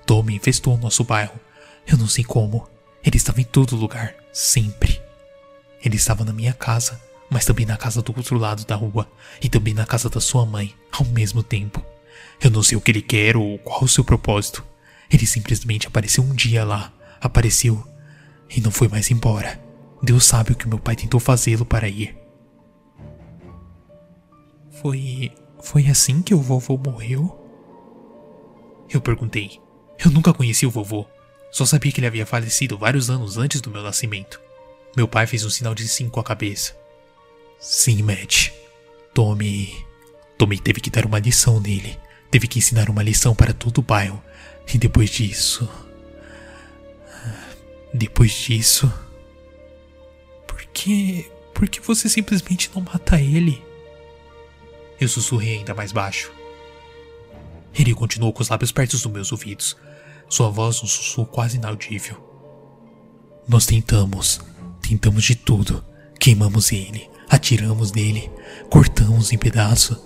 Tommy 0.04 0.34
infestou 0.34 0.74
o 0.74 0.78
nosso 0.78 1.04
bairro. 1.04 1.38
Eu 1.86 1.96
não 1.96 2.08
sei 2.08 2.24
como. 2.24 2.68
Ele 3.04 3.16
estava 3.16 3.40
em 3.40 3.44
todo 3.44 3.76
lugar, 3.76 4.14
sempre. 4.32 5.00
Ele 5.84 5.96
estava 5.96 6.24
na 6.24 6.32
minha 6.32 6.52
casa, 6.52 7.00
mas 7.30 7.44
também 7.44 7.64
na 7.64 7.76
casa 7.76 8.02
do 8.02 8.12
outro 8.16 8.36
lado 8.36 8.64
da 8.64 8.74
rua 8.74 9.08
e 9.40 9.48
também 9.48 9.72
na 9.72 9.86
casa 9.86 10.08
da 10.08 10.20
sua 10.20 10.44
mãe, 10.44 10.74
ao 10.90 11.04
mesmo 11.06 11.42
tempo. 11.42 11.84
Eu 12.40 12.50
não 12.50 12.62
sei 12.62 12.76
o 12.76 12.80
que 12.80 12.90
ele 12.90 13.02
quer 13.02 13.36
ou 13.36 13.58
qual 13.58 13.84
o 13.84 13.88
seu 13.88 14.04
propósito. 14.04 14.64
Ele 15.10 15.26
simplesmente 15.26 15.86
apareceu 15.86 16.24
um 16.24 16.34
dia 16.34 16.64
lá, 16.64 16.92
apareceu 17.20 17.86
e 18.50 18.60
não 18.60 18.70
foi 18.70 18.88
mais 18.88 19.10
embora. 19.10 19.67
Deus 20.02 20.24
sabe 20.24 20.52
o 20.52 20.56
que 20.56 20.68
meu 20.68 20.78
pai 20.78 20.94
tentou 20.94 21.18
fazê-lo 21.18 21.64
para 21.64 21.88
ir. 21.88 22.16
Foi. 24.80 25.32
Foi 25.60 25.88
assim 25.88 26.22
que 26.22 26.34
o 26.34 26.40
vovô 26.40 26.76
morreu? 26.76 27.36
Eu 28.88 29.00
perguntei. 29.00 29.60
Eu 30.02 30.10
nunca 30.10 30.32
conheci 30.32 30.64
o 30.64 30.70
vovô. 30.70 31.04
Só 31.50 31.66
sabia 31.66 31.90
que 31.90 31.98
ele 31.98 32.06
havia 32.06 32.24
falecido 32.24 32.78
vários 32.78 33.10
anos 33.10 33.36
antes 33.36 33.60
do 33.60 33.70
meu 33.70 33.82
nascimento. 33.82 34.40
Meu 34.96 35.08
pai 35.08 35.26
fez 35.26 35.44
um 35.44 35.50
sinal 35.50 35.74
de 35.74 35.86
sim 35.88 36.08
com 36.08 36.20
a 36.20 36.24
cabeça. 36.24 36.76
Sim, 37.58 38.02
Matt. 38.02 38.50
Tommy. 39.12 39.84
Tommy 40.36 40.58
teve 40.58 40.80
que 40.80 40.90
dar 40.90 41.04
uma 41.04 41.18
lição 41.18 41.58
nele. 41.58 41.98
Teve 42.30 42.46
que 42.46 42.58
ensinar 42.58 42.88
uma 42.88 43.02
lição 43.02 43.34
para 43.34 43.52
todo 43.52 43.78
o 43.78 43.82
bairro. 43.82 44.22
E 44.72 44.78
depois 44.78 45.10
disso. 45.10 45.68
Depois 47.92 48.32
disso. 48.32 48.92
Que. 50.78 51.28
Por 51.52 51.68
que 51.68 51.80
você 51.80 52.08
simplesmente 52.08 52.70
não 52.72 52.82
mata 52.82 53.20
ele? 53.20 53.60
Eu 55.00 55.08
sussurrei 55.08 55.58
ainda 55.58 55.74
mais 55.74 55.90
baixo. 55.90 56.30
Ele 57.74 57.92
continuou 57.92 58.32
com 58.32 58.42
os 58.42 58.48
lábios 58.48 58.70
perto 58.70 58.92
dos 58.92 59.04
meus 59.06 59.32
ouvidos. 59.32 59.76
Sua 60.28 60.50
voz 60.50 60.80
um 60.80 60.86
sussurro 60.86 61.26
quase 61.26 61.56
inaudível. 61.56 62.16
Nós 63.48 63.66
tentamos. 63.66 64.40
Tentamos 64.80 65.24
de 65.24 65.34
tudo. 65.34 65.84
Queimamos 66.20 66.70
ele, 66.70 67.10
atiramos 67.28 67.90
nele, 67.90 68.30
cortamos 68.70 69.32
em 69.32 69.38
pedaços, 69.38 69.98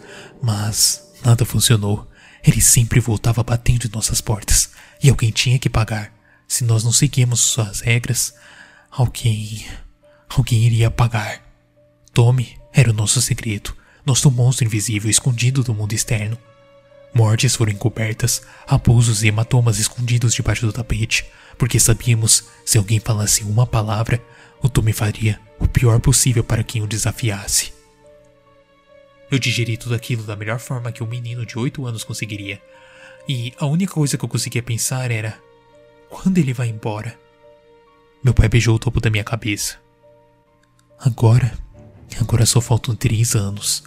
mas 0.42 1.12
nada 1.22 1.44
funcionou. 1.44 2.08
Ele 2.42 2.62
sempre 2.62 2.98
voltava 2.98 3.42
batendo 3.42 3.86
em 3.86 3.90
nossas 3.90 4.20
portas, 4.22 4.70
e 5.02 5.10
alguém 5.10 5.30
tinha 5.30 5.58
que 5.58 5.68
pagar. 5.68 6.12
Se 6.48 6.64
nós 6.64 6.82
não 6.82 6.92
seguíamos 6.92 7.40
suas 7.40 7.80
regras, 7.80 8.34
alguém. 8.90 9.66
Alguém 10.36 10.64
iria 10.64 10.90
pagar. 10.90 11.42
Tommy 12.12 12.58
era 12.72 12.90
o 12.90 12.94
nosso 12.94 13.20
segredo, 13.20 13.74
nosso 14.04 14.30
monstro 14.30 14.66
invisível 14.66 15.10
escondido 15.10 15.62
do 15.62 15.74
mundo 15.74 15.92
externo. 15.92 16.38
Mortes 17.14 17.54
foram 17.54 17.72
encobertas, 17.72 18.42
abusos 18.66 19.22
e 19.22 19.28
hematomas 19.28 19.78
escondidos 19.78 20.34
debaixo 20.34 20.66
do 20.66 20.72
tapete, 20.72 21.26
porque 21.58 21.78
sabíamos, 21.78 22.44
se 22.64 22.78
alguém 22.78 22.98
falasse 22.98 23.42
uma 23.44 23.66
palavra, 23.66 24.22
o 24.62 24.68
Tommy 24.68 24.92
faria 24.92 25.38
o 25.58 25.68
pior 25.68 26.00
possível 26.00 26.42
para 26.42 26.64
quem 26.64 26.82
o 26.82 26.86
desafiasse. 26.86 27.72
Eu 29.30 29.38
digeri 29.38 29.76
tudo 29.76 29.94
aquilo 29.94 30.22
da 30.22 30.36
melhor 30.36 30.58
forma 30.58 30.92
que 30.92 31.02
um 31.02 31.06
menino 31.06 31.44
de 31.44 31.58
8 31.58 31.86
anos 31.86 32.04
conseguiria, 32.04 32.60
e 33.28 33.52
a 33.58 33.66
única 33.66 33.94
coisa 33.94 34.16
que 34.16 34.24
eu 34.24 34.28
conseguia 34.28 34.62
pensar 34.62 35.10
era: 35.10 35.38
quando 36.08 36.38
ele 36.38 36.52
vai 36.52 36.68
embora? 36.68 37.18
Meu 38.22 38.34
pai 38.34 38.48
beijou 38.48 38.76
o 38.76 38.78
topo 38.78 39.00
da 39.00 39.10
minha 39.10 39.24
cabeça. 39.24 39.78
Agora, 41.04 41.52
agora 42.20 42.46
só 42.46 42.60
faltam 42.60 42.94
três 42.94 43.34
anos. 43.34 43.82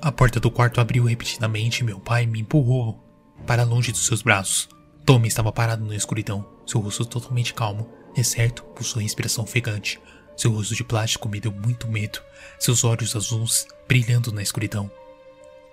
A 0.00 0.12
porta 0.12 0.38
do 0.38 0.48
quarto 0.48 0.80
abriu 0.80 1.02
repetidamente 1.02 1.80
e 1.80 1.84
meu 1.84 1.98
pai 1.98 2.24
me 2.24 2.38
empurrou 2.38 3.02
para 3.48 3.64
longe 3.64 3.90
dos 3.90 4.06
seus 4.06 4.22
braços. 4.22 4.68
Tommy 5.04 5.26
estava 5.26 5.50
parado 5.50 5.84
na 5.84 5.96
escuridão, 5.96 6.48
seu 6.64 6.80
rosto 6.80 7.04
totalmente 7.04 7.52
calmo, 7.52 7.90
exceto 8.16 8.62
por 8.62 8.84
sua 8.84 9.02
respiração 9.02 9.42
ofegante. 9.42 9.98
Seu 10.36 10.52
rosto 10.52 10.76
de 10.76 10.84
plástico 10.84 11.28
me 11.28 11.40
deu 11.40 11.50
muito 11.50 11.88
medo, 11.88 12.20
seus 12.60 12.84
olhos 12.84 13.16
azuis 13.16 13.66
brilhando 13.88 14.30
na 14.30 14.40
escuridão. 14.40 14.88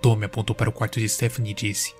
Tommy 0.01 0.25
apontou 0.25 0.55
para 0.55 0.71
o 0.71 0.73
quarto 0.73 0.99
de 0.99 1.07
Stephanie 1.07 1.51
e 1.51 1.55
disse: 1.55 1.93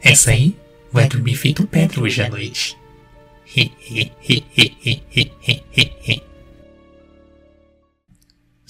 Essa 0.00 0.30
aí 0.30 0.56
vai 0.92 1.08
dormir 1.08 1.34
feito 1.34 1.66
pedra 1.66 2.00
hoje 2.00 2.22
à 2.22 2.30
noite. 2.30 2.78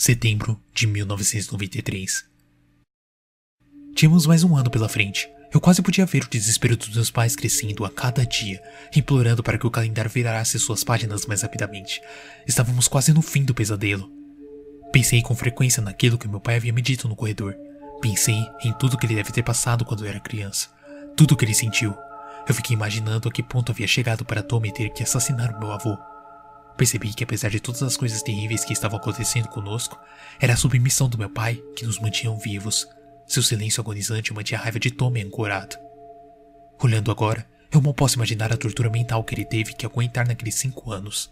Setembro 0.01 0.59
de 0.73 0.87
1993. 0.87 2.25
Tínhamos 3.95 4.25
mais 4.25 4.43
um 4.43 4.57
ano 4.57 4.71
pela 4.71 4.89
frente. 4.89 5.29
Eu 5.53 5.61
quase 5.61 5.83
podia 5.83 6.07
ver 6.07 6.25
o 6.25 6.31
desespero 6.31 6.75
dos 6.75 6.89
meus 6.89 7.11
pais 7.11 7.37
crescendo 7.37 7.85
a 7.85 7.91
cada 7.91 8.25
dia, 8.25 8.63
implorando 8.97 9.43
para 9.43 9.59
que 9.59 9.67
o 9.67 9.71
calendário 9.71 10.11
virasse 10.11 10.59
suas 10.59 10.83
páginas 10.83 11.27
mais 11.27 11.43
rapidamente. 11.43 12.01
Estávamos 12.47 12.89
quase 12.89 13.13
no 13.13 13.21
fim 13.21 13.45
do 13.45 13.55
pesadelo. 13.55 14.11
Pensei 14.91 15.21
com 15.21 15.37
frequência 15.37 15.83
naquilo 15.83 16.17
que 16.17 16.27
meu 16.27 16.41
pai 16.41 16.57
havia 16.57 16.73
me 16.73 16.81
dito 16.81 17.07
no 17.07 17.15
corredor. 17.15 17.55
Pensei 18.01 18.43
em 18.65 18.73
tudo 18.79 18.97
que 18.97 19.05
ele 19.05 19.17
deve 19.17 19.33
ter 19.33 19.43
passado 19.43 19.85
quando 19.85 20.07
eu 20.07 20.09
era 20.09 20.19
criança. 20.19 20.71
Tudo 21.15 21.37
que 21.37 21.45
ele 21.45 21.53
sentiu. 21.53 21.95
Eu 22.49 22.55
fiquei 22.55 22.75
imaginando 22.75 23.29
a 23.29 23.31
que 23.31 23.43
ponto 23.43 23.71
havia 23.71 23.87
chegado 23.87 24.25
para 24.25 24.43
Tommy 24.43 24.73
ter 24.73 24.95
que 24.95 25.03
assassinar 25.03 25.55
o 25.55 25.61
meu 25.61 25.71
avô. 25.71 25.99
Percebi 26.81 27.13
que, 27.13 27.25
apesar 27.25 27.51
de 27.51 27.61
todas 27.61 27.83
as 27.83 27.95
coisas 27.95 28.23
terríveis 28.23 28.65
que 28.65 28.73
estavam 28.73 28.99
acontecendo 28.99 29.49
conosco, 29.49 30.01
era 30.41 30.55
a 30.55 30.57
submissão 30.57 31.11
do 31.11 31.19
meu 31.19 31.29
pai 31.29 31.63
que 31.77 31.85
nos 31.85 32.01
mantinham 32.01 32.39
vivos. 32.39 32.89
Seu 33.27 33.43
silêncio 33.43 33.83
agonizante 33.83 34.33
mantinha 34.33 34.59
a 34.59 34.63
raiva 34.63 34.81
de 34.81 34.91
Tommy 34.91 35.21
ancorado. 35.21 35.77
Olhando 36.83 37.11
agora, 37.11 37.47
eu 37.71 37.83
mal 37.83 37.93
posso 37.93 38.17
imaginar 38.17 38.51
a 38.51 38.57
tortura 38.57 38.89
mental 38.89 39.23
que 39.23 39.35
ele 39.35 39.45
teve 39.45 39.75
que 39.75 39.85
aguentar 39.85 40.27
naqueles 40.27 40.55
cinco 40.55 40.91
anos. 40.91 41.31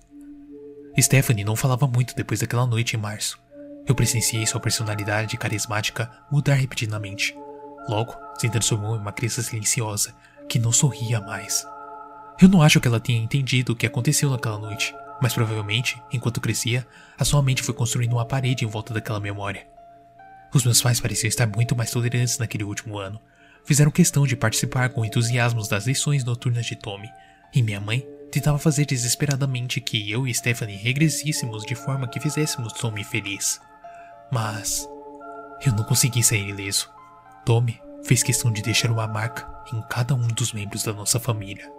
Stephanie 1.01 1.45
não 1.45 1.57
falava 1.57 1.87
muito 1.87 2.15
depois 2.15 2.41
daquela 2.41 2.67
noite 2.67 2.95
em 2.95 3.01
março. 3.01 3.41
Eu 3.87 3.95
presenciei 3.95 4.47
sua 4.47 4.61
personalidade 4.61 5.39
carismática 5.39 6.11
mudar 6.31 6.57
repetidamente. 6.57 7.35
Logo, 7.89 8.15
se 8.39 8.51
transformou 8.51 8.97
em 8.97 9.01
uma 9.01 9.13
criança 9.13 9.41
silenciosa 9.41 10.15
que 10.47 10.59
não 10.59 10.73
sorria 10.73 11.23
mais. 11.23 11.67
Eu 12.39 12.51
não 12.51 12.61
acho 12.61 12.79
que 12.83 12.87
ela 12.87 13.01
tenha 13.01 13.19
entendido 13.19 13.73
o 13.73 13.77
que 13.77 13.87
aconteceu 13.87 14.29
naquela 14.29 14.59
noite, 14.59 14.95
mas 15.21 15.35
provavelmente, 15.35 16.01
enquanto 16.13 16.41
crescia, 16.41 16.87
a 17.19 17.25
sua 17.25 17.43
mente 17.43 17.63
foi 17.63 17.75
construindo 17.75 18.13
uma 18.13 18.27
parede 18.27 18.65
em 18.65 18.69
volta 18.69 18.95
daquela 18.95 19.21
memória. 19.21 19.67
Os 20.55 20.65
meus 20.65 20.81
pais 20.81 21.01
pareciam 21.01 21.29
estar 21.29 21.47
muito 21.47 21.77
mais 21.77 21.91
tolerantes 21.91 22.39
naquele 22.39 22.65
último 22.65 22.99
ano. 22.99 23.21
Fizeram 23.65 23.91
questão 23.91 24.27
de 24.27 24.37
participar 24.37 24.91
com 24.91 25.05
entusiasmo 25.05 25.67
das 25.69 25.87
lições 25.87 26.25
noturnas 26.25 26.65
de 26.65 26.77
Tommy, 26.77 27.11
e 27.55 27.63
minha 27.63 27.81
mãe 27.81 28.07
tentava 28.31 28.59
fazer 28.59 28.87
desesperadamente 28.87 29.81
que 29.81 30.11
eu 30.11 30.27
e 30.27 30.35
Stephanie 30.35 30.77
regressíssemos 30.77 31.65
de 31.65 31.75
forma 31.75 32.09
que 32.09 32.21
fizéssemos 32.21 32.73
Tommy 32.75 33.05
feliz. 33.05 33.61
Mas 34.31 34.89
eu 35.65 35.73
não 35.73 35.85
consegui 35.85 36.23
sair 36.23 36.49
ileso. 36.49 36.89
Tommy 37.45 37.81
fez 38.05 38.23
questão 38.23 38.53
de 38.53 38.63
deixar 38.63 38.91
uma 38.91 39.07
marca 39.07 39.49
em 39.73 39.83
cada 39.91 40.15
um 40.15 40.29
dos 40.29 40.53
membros 40.53 40.83
da 40.83 40.93
nossa 40.93 41.19
família. 41.19 41.78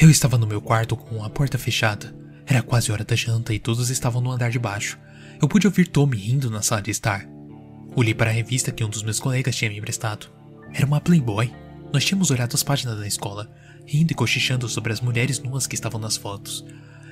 Eu 0.00 0.08
estava 0.08 0.38
no 0.38 0.46
meu 0.46 0.60
quarto 0.60 0.96
com 0.96 1.24
a 1.24 1.28
porta 1.28 1.58
fechada. 1.58 2.14
Era 2.46 2.62
quase 2.62 2.92
hora 2.92 3.04
da 3.04 3.16
janta 3.16 3.52
e 3.52 3.58
todos 3.58 3.90
estavam 3.90 4.22
no 4.22 4.30
andar 4.30 4.48
de 4.48 4.58
baixo. 4.58 4.96
Eu 5.42 5.48
pude 5.48 5.66
ouvir 5.66 5.88
Tommy 5.88 6.16
rindo 6.16 6.48
na 6.48 6.62
sala 6.62 6.80
de 6.80 6.92
estar. 6.92 7.28
Olhei 7.96 8.14
para 8.14 8.30
a 8.30 8.32
revista 8.32 8.70
que 8.70 8.84
um 8.84 8.88
dos 8.88 9.02
meus 9.02 9.18
colegas 9.18 9.56
tinha 9.56 9.68
me 9.68 9.76
emprestado. 9.76 10.28
Era 10.72 10.86
uma 10.86 11.00
Playboy. 11.00 11.52
Nós 11.92 12.04
tínhamos 12.04 12.30
olhado 12.30 12.54
as 12.54 12.62
páginas 12.62 12.96
da 12.96 13.08
escola, 13.08 13.50
rindo 13.84 14.12
e 14.12 14.14
cochichando 14.14 14.68
sobre 14.68 14.92
as 14.92 15.00
mulheres 15.00 15.40
nuas 15.40 15.66
que 15.66 15.74
estavam 15.74 16.00
nas 16.00 16.16
fotos. 16.16 16.64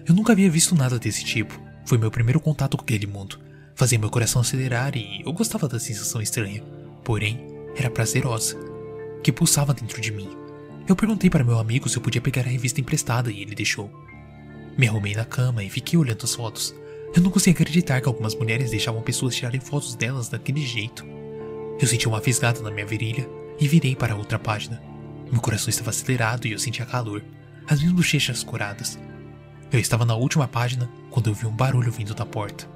Eu 0.07 0.15
nunca 0.15 0.31
havia 0.31 0.49
visto 0.49 0.77
nada 0.77 0.97
desse 0.97 1.25
tipo. 1.25 1.61
Foi 1.85 1.99
meu 1.99 2.13
primeiro 2.13 2.39
contato 2.39 2.77
com 2.77 2.85
aquele 2.85 3.09
mundo. 3.09 3.41
Fazia 3.75 3.99
meu 3.99 4.11
coração 4.11 4.43
acelerar 4.43 4.97
e 4.97 5.23
eu 5.27 5.33
gostava 5.33 5.67
da 5.67 5.81
sensação 5.81 6.23
estranha. 6.23 6.63
Porém, 7.03 7.49
era 7.77 7.91
prazerosa, 7.91 8.57
que 9.25 9.33
pulsava 9.33 9.75
dentro 9.75 10.01
de 10.01 10.13
mim. 10.13 10.46
Eu 10.89 10.95
perguntei 10.95 11.29
para 11.29 11.43
meu 11.43 11.59
amigo 11.59 11.89
se 11.89 11.97
eu 11.97 12.03
podia 12.03 12.21
pegar 12.21 12.43
a 12.43 12.51
revista 12.51 12.81
emprestada 12.81 13.31
e 13.31 13.43
ele 13.43 13.57
deixou. 13.57 13.91
Me 14.79 14.87
arrumei 14.87 15.17
na 15.17 15.25
cama 15.25 15.65
e 15.65 15.69
fiquei 15.69 15.99
olhando 15.99 16.23
as 16.23 16.35
fotos. 16.35 16.73
Eu 17.15 17.21
não 17.23 17.31
conseguia 17.31 17.55
acreditar 17.55 18.01
que 18.01 18.07
algumas 18.07 18.37
mulheres 18.37 18.71
deixavam 18.71 19.03
pessoas 19.03 19.35
tirarem 19.35 19.61
fotos 19.61 19.97
delas 19.97 20.29
daquele 20.29 20.65
jeito. 20.65 21.05
Eu 21.81 21.89
senti 21.89 22.07
uma 22.07 22.21
fisgada 22.21 22.61
na 22.61 22.71
minha 22.71 22.87
virilha 22.87 23.29
e 23.59 23.67
virei 23.67 23.97
para 23.97 24.15
outra 24.15 24.39
página. 24.39 24.81
Meu 25.31 25.41
coração 25.41 25.71
estava 25.71 25.91
acelerado 25.91 26.47
e 26.47 26.53
eu 26.53 26.59
sentia 26.59 26.87
calor, 26.87 27.25
as 27.67 27.81
minhas 27.81 27.95
bochechas 27.95 28.45
curadas. 28.45 28.97
Eu 29.73 29.81
estava 29.81 30.05
na 30.05 30.15
última 30.15 30.47
página 30.47 30.89
quando 31.11 31.29
eu 31.29 31.35
vi 31.35 31.47
um 31.47 31.57
barulho 31.57 31.91
vindo 31.91 32.15
da 32.15 32.25
porta. 32.25 32.71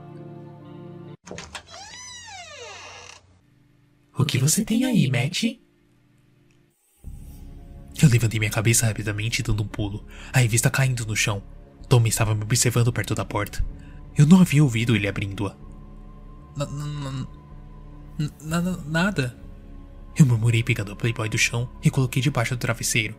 O 4.18 4.24
que 4.24 4.36
você 4.36 4.64
tem 4.64 4.84
aí, 4.84 5.08
Matt? 5.08 5.60
Eu 8.02 8.08
levantei 8.08 8.38
minha 8.38 8.50
cabeça 8.50 8.86
rapidamente 8.86 9.42
dando 9.42 9.62
um 9.62 9.68
pulo, 9.68 10.04
a 10.32 10.38
revista 10.38 10.70
caindo 10.70 11.06
no 11.06 11.14
chão. 11.14 11.42
Tommy 11.88 12.08
estava 12.08 12.34
me 12.34 12.42
observando 12.42 12.92
perto 12.92 13.14
da 13.14 13.24
porta. 13.24 13.64
Eu 14.16 14.26
não 14.26 14.40
havia 14.40 14.62
ouvido 14.62 14.96
ele 14.96 15.08
abrindo-a. 15.08 15.54
Nada. 18.86 19.36
Eu 20.16 20.26
murmurei 20.26 20.62
pegando 20.62 20.92
a 20.92 20.96
Playboy 20.96 21.28
do 21.28 21.38
chão 21.38 21.68
e 21.82 21.90
coloquei 21.90 22.22
debaixo 22.22 22.56
do 22.56 22.60
travesseiro. 22.60 23.14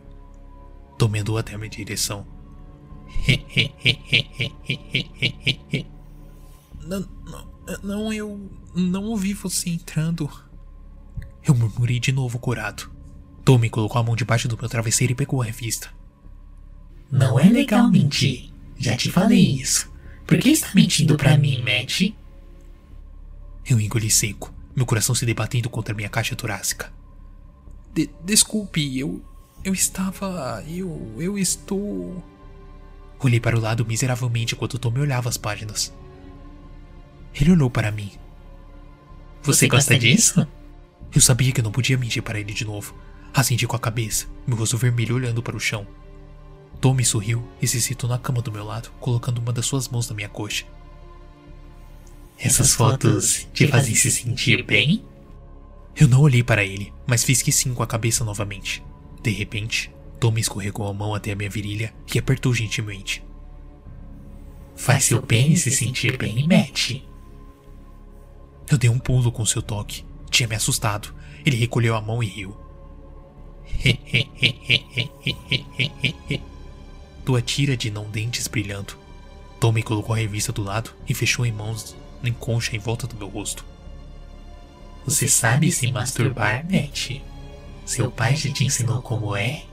Tommy 0.98 1.20
andou 1.20 1.38
até 1.38 1.54
a 1.54 1.58
minha 1.58 1.70
direção. 1.70 2.26
não, 6.86 7.08
não, 7.24 7.48
não, 7.82 8.12
eu 8.12 8.50
não 8.74 9.04
ouvi 9.04 9.32
você 9.32 9.70
entrando. 9.70 10.30
Eu 11.44 11.54
murmurei 11.54 11.98
de 11.98 12.12
novo 12.12 12.38
curado. 12.38 12.91
Tommy 13.44 13.68
colocou 13.68 14.00
a 14.00 14.04
mão 14.04 14.16
debaixo 14.16 14.48
do 14.48 14.56
meu 14.56 14.68
travesseiro 14.68 15.12
e 15.12 15.16
pegou 15.16 15.42
a 15.42 15.44
revista. 15.44 15.88
Não 17.10 17.38
é 17.38 17.44
legal 17.44 17.90
mentir. 17.90 18.50
Já 18.78 18.96
te 18.96 19.10
falei 19.10 19.60
isso. 19.60 19.90
Por 20.26 20.38
que 20.38 20.50
está 20.50 20.70
mentindo 20.74 21.16
para 21.16 21.36
mim, 21.36 21.62
Matt? 21.62 22.12
Eu 23.66 23.80
engoli 23.80 24.10
seco, 24.10 24.52
meu 24.74 24.86
coração 24.86 25.14
se 25.14 25.26
debatendo 25.26 25.68
contra 25.68 25.94
minha 25.94 26.08
caixa 26.08 26.34
torácica. 26.34 26.92
De 27.94 28.08
desculpe, 28.24 28.98
eu. 28.98 29.22
Eu 29.62 29.74
estava. 29.74 30.64
Eu. 30.66 31.14
Eu 31.18 31.38
estou. 31.38 32.24
Olhei 33.20 33.38
para 33.38 33.56
o 33.56 33.60
lado 33.60 33.86
miseravelmente 33.86 34.54
enquanto 34.54 34.78
Tommy 34.78 35.00
olhava 35.00 35.28
as 35.28 35.36
páginas. 35.36 35.92
Ele 37.34 37.52
olhou 37.52 37.70
para 37.70 37.90
mim. 37.90 38.10
Você 39.42 39.68
gosta 39.68 39.98
disso? 39.98 40.46
Eu 41.14 41.20
sabia 41.20 41.52
que 41.52 41.60
eu 41.60 41.64
não 41.64 41.72
podia 41.72 41.98
mentir 41.98 42.22
para 42.22 42.40
ele 42.40 42.52
de 42.52 42.64
novo. 42.64 42.94
Acendi 43.34 43.66
com 43.66 43.76
a 43.76 43.80
cabeça, 43.80 44.26
meu 44.46 44.56
rosto 44.56 44.76
vermelho 44.76 45.14
olhando 45.14 45.42
para 45.42 45.56
o 45.56 45.60
chão. 45.60 45.86
Tommy 46.80 47.04
sorriu 47.04 47.46
e 47.60 47.66
se 47.66 47.80
sentou 47.80 48.10
na 48.10 48.18
cama 48.18 48.42
do 48.42 48.52
meu 48.52 48.64
lado, 48.64 48.90
colocando 49.00 49.38
uma 49.38 49.52
das 49.52 49.66
suas 49.66 49.88
mãos 49.88 50.08
na 50.08 50.14
minha 50.14 50.28
coxa. 50.28 50.64
Essas 52.38 52.74
fotos 52.74 53.46
te 53.54 53.68
fazem 53.68 53.94
se 53.94 54.10
sentir 54.10 54.64
bem? 54.64 55.04
Eu 55.94 56.08
não 56.08 56.20
olhei 56.20 56.42
para 56.42 56.64
ele, 56.64 56.92
mas 57.06 57.22
fiz 57.22 57.40
que 57.40 57.52
sim 57.52 57.72
com 57.72 57.82
a 57.82 57.86
cabeça 57.86 58.24
novamente. 58.24 58.82
De 59.22 59.30
repente, 59.30 59.92
Tommy 60.18 60.40
escorregou 60.40 60.88
a 60.88 60.92
mão 60.92 61.14
até 61.14 61.32
a 61.32 61.36
minha 61.36 61.48
virilha 61.48 61.94
e 62.12 62.18
apertou 62.18 62.52
gentilmente. 62.52 63.22
Faz 64.74 65.04
seu 65.04 65.22
pênis 65.22 65.62
se 65.62 65.70
sentir 65.70 66.16
bem, 66.16 66.48
Matt. 66.48 67.02
Eu 68.68 68.78
dei 68.78 68.90
um 68.90 68.98
pulo 68.98 69.30
com 69.30 69.46
seu 69.46 69.62
toque. 69.62 70.04
Tinha 70.30 70.48
me 70.48 70.56
assustado. 70.56 71.14
Ele 71.44 71.56
recolheu 71.56 71.94
a 71.94 72.00
mão 72.00 72.22
e 72.22 72.26
riu. 72.26 72.56
Tua 77.24 77.40
tira 77.40 77.76
de 77.76 77.90
não 77.90 78.10
dentes 78.10 78.48
brilhando. 78.48 78.94
Tommy 79.60 79.82
colocou 79.82 80.14
a 80.14 80.18
revista 80.18 80.52
do 80.52 80.62
lado 80.62 80.92
e 81.08 81.14
fechou 81.14 81.46
em 81.46 81.52
mãos 81.52 81.96
em 82.24 82.32
concha 82.32 82.76
em 82.76 82.78
volta 82.78 83.06
do 83.06 83.16
meu 83.16 83.28
rosto. 83.28 83.64
Você 85.04 85.28
sabe 85.28 85.72
se 85.72 85.90
masturbar, 85.90 86.64
Matt? 86.70 87.20
Seu 87.84 88.10
pai 88.10 88.36
já 88.36 88.52
te 88.52 88.64
ensinou 88.64 89.02
como 89.02 89.34
é? 89.34 89.64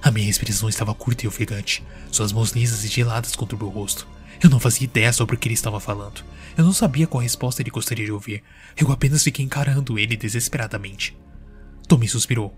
A 0.00 0.10
minha 0.10 0.30
expressão 0.30 0.68
estava 0.68 0.94
curta 0.94 1.24
e 1.24 1.28
ofegante, 1.28 1.82
suas 2.10 2.32
mãos 2.32 2.52
lisas 2.52 2.84
e 2.84 2.88
geladas 2.88 3.34
contra 3.34 3.56
o 3.56 3.58
meu 3.58 3.68
rosto. 3.68 4.06
Eu 4.40 4.48
não 4.48 4.60
fazia 4.60 4.84
ideia 4.84 5.12
sobre 5.12 5.34
o 5.34 5.38
que 5.38 5.48
ele 5.48 5.54
estava 5.54 5.80
falando. 5.80 6.24
Eu 6.56 6.64
não 6.64 6.72
sabia 6.72 7.08
qual 7.08 7.22
resposta 7.22 7.60
ele 7.60 7.70
gostaria 7.70 8.04
de 8.04 8.12
ouvir. 8.12 8.42
Eu 8.76 8.92
apenas 8.92 9.24
fiquei 9.24 9.44
encarando 9.44 9.98
ele 9.98 10.16
desesperadamente. 10.16 11.16
Tommy 11.88 12.06
suspirou. 12.06 12.54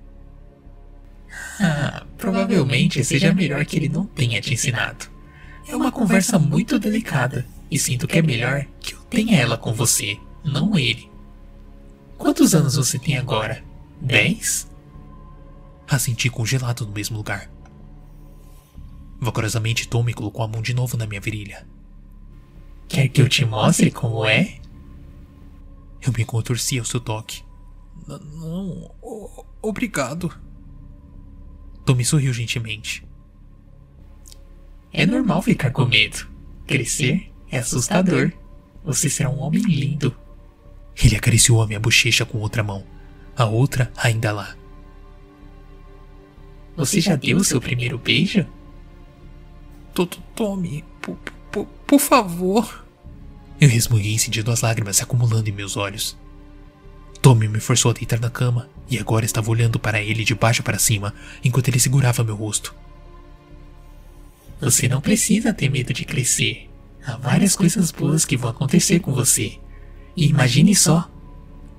Ah, 1.61 2.05
provavelmente 2.19 3.05
seja 3.05 3.33
melhor 3.33 3.65
que 3.65 3.77
ele 3.77 3.89
não 3.89 4.05
tenha 4.05 4.41
te 4.41 4.55
ensinado. 4.55 5.07
É 5.67 5.77
uma 5.77 5.93
conversa 5.93 6.39
muito 6.39 6.79
delicada 6.79 7.47
e 7.71 7.79
sinto 7.79 8.09
que 8.09 8.19
é 8.19 8.23
melhor 8.23 8.67
que 8.81 8.95
eu 8.95 9.01
tenha 9.03 9.39
ela 9.39 9.57
com 9.57 9.73
você, 9.73 10.19
não 10.45 10.79
ele. 10.79 11.11
Quantos 12.19 12.55
anos 12.55 12.77
você 12.77 12.99
tem 12.99 13.17
agora? 13.17 13.63
Dez? 14.01 14.69
Assenti 15.89 16.29
congelado 16.29 16.87
no 16.87 16.93
mesmo 16.93 17.17
lugar. 17.17 17.51
Vagarosamente, 19.21 19.87
Tommy 19.87 20.15
colocou 20.15 20.45
a 20.45 20.49
mão 20.49 20.63
de 20.63 20.73
novo 20.73 20.97
na 20.97 21.07
minha 21.07 21.21
virilha. 21.21 21.67
Quer 22.89 23.09
que 23.09 23.21
eu 23.21 23.29
te 23.29 23.45
mostre 23.45 23.91
como 23.91 24.25
é? 24.25 24.59
Eu 26.03 26.13
me 26.17 26.25
contorci 26.25 26.79
ao 26.79 26.85
seu 26.85 27.01
toque. 27.01 27.43
Não, 28.07 28.91
obrigado. 29.61 30.33
Tommy 31.91 32.05
sorriu 32.05 32.33
gentilmente. 32.33 33.05
É 34.93 35.05
normal 35.05 35.43
ficar 35.43 35.73
com 35.73 35.85
medo. 35.85 36.25
Crescer 36.65 37.33
é 37.51 37.59
assustador. 37.59 38.31
Você 38.85 39.11
será 39.11 39.29
um 39.29 39.41
homem 39.41 39.61
lindo. 39.63 40.17
Ele 41.03 41.17
acariciou 41.17 41.61
a 41.61 41.67
minha 41.67 41.81
bochecha 41.81 42.25
com 42.25 42.39
outra 42.39 42.63
mão, 42.63 42.87
a 43.37 43.45
outra 43.45 43.91
ainda 43.97 44.31
lá. 44.31 44.57
Você 46.77 47.01
já 47.01 47.17
deu 47.17 47.39
o 47.39 47.45
seu 47.45 47.61
primeiro 47.61 47.99
beijo? 47.99 48.47
Tome, 50.37 50.85
por, 51.89 51.99
favor. 51.99 52.87
Eu 53.61 53.69
resmunguei 53.69 54.17
sentindo 54.17 54.53
as 54.53 54.61
lágrimas 54.61 54.99
se 54.99 55.03
acumulando 55.03 55.49
em 55.49 55.53
meus 55.53 55.77
olhos. 55.77 56.17
Tommy 57.23 57.49
me 57.49 57.61
forçou 57.61 57.91
a 57.91 57.95
deitar 57.95 58.19
na 58.19 58.31
cama 58.31 58.69
e 58.89 58.99
agora 58.99 59.25
estava 59.25 59.51
olhando 59.51 59.79
para 59.79 60.03
ele 60.03 60.25
de 60.25 60.35
baixo 60.35 60.63
para 60.63 60.79
cima 60.79 61.15
enquanto 61.45 61.69
ele 61.69 61.79
segurava 61.79 62.25
meu 62.25 62.35
rosto. 62.35 62.75
Você 64.61 64.89
não 64.89 65.01
precisa 65.01 65.55
ter 65.55 65.71
medo 65.71 65.93
de 65.93 66.05
crescer. 66.05 66.69
Há 67.05 67.17
várias 67.17 67.57
coisas 67.57 67.91
boas 67.91 68.25
que 68.25 68.37
vão 68.37 68.51
acontecer 68.51 69.01
com 69.01 69.13
você. 69.13 69.59
E 70.17 70.27
imagine 70.27 70.75
só: 70.75 71.11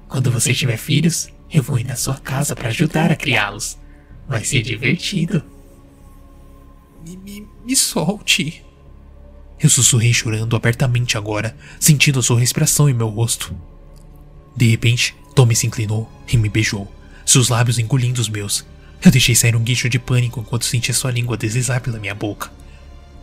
quando 0.07 0.31
você 0.31 0.53
tiver 0.53 0.77
filhos, 0.77 1.29
eu 1.51 1.61
vou 1.61 1.77
ir 1.77 1.83
na 1.83 1.95
sua 1.95 2.15
casa 2.15 2.55
para 2.55 2.69
ajudar 2.69 3.11
a 3.11 3.15
criá-los. 3.15 3.77
Vai 4.27 4.43
ser 4.43 4.61
divertido. 4.61 5.43
Me, 7.05 7.17
me, 7.17 7.47
me 7.65 7.75
solte. 7.75 8.63
Eu 9.59 9.69
sussurrei 9.69 10.13
chorando 10.13 10.55
abertamente 10.55 11.17
agora, 11.17 11.55
sentindo 11.79 12.19
a 12.19 12.23
sua 12.23 12.39
respiração 12.39 12.89
em 12.89 12.93
meu 12.93 13.09
rosto. 13.09 13.55
De 14.55 14.67
repente, 14.69 15.15
Tommy 15.41 15.55
se 15.55 15.65
inclinou 15.65 16.07
e 16.31 16.37
me 16.37 16.47
beijou, 16.47 16.87
seus 17.25 17.49
lábios 17.49 17.79
engolindo 17.79 18.21
os 18.21 18.29
meus. 18.29 18.63
Eu 19.03 19.09
deixei 19.09 19.33
sair 19.33 19.55
um 19.55 19.63
guincho 19.63 19.89
de 19.89 19.97
pânico 19.97 20.39
enquanto 20.39 20.65
sentia 20.65 20.93
sua 20.93 21.09
língua 21.09 21.35
deslizar 21.35 21.81
pela 21.81 21.97
minha 21.97 22.13
boca. 22.13 22.51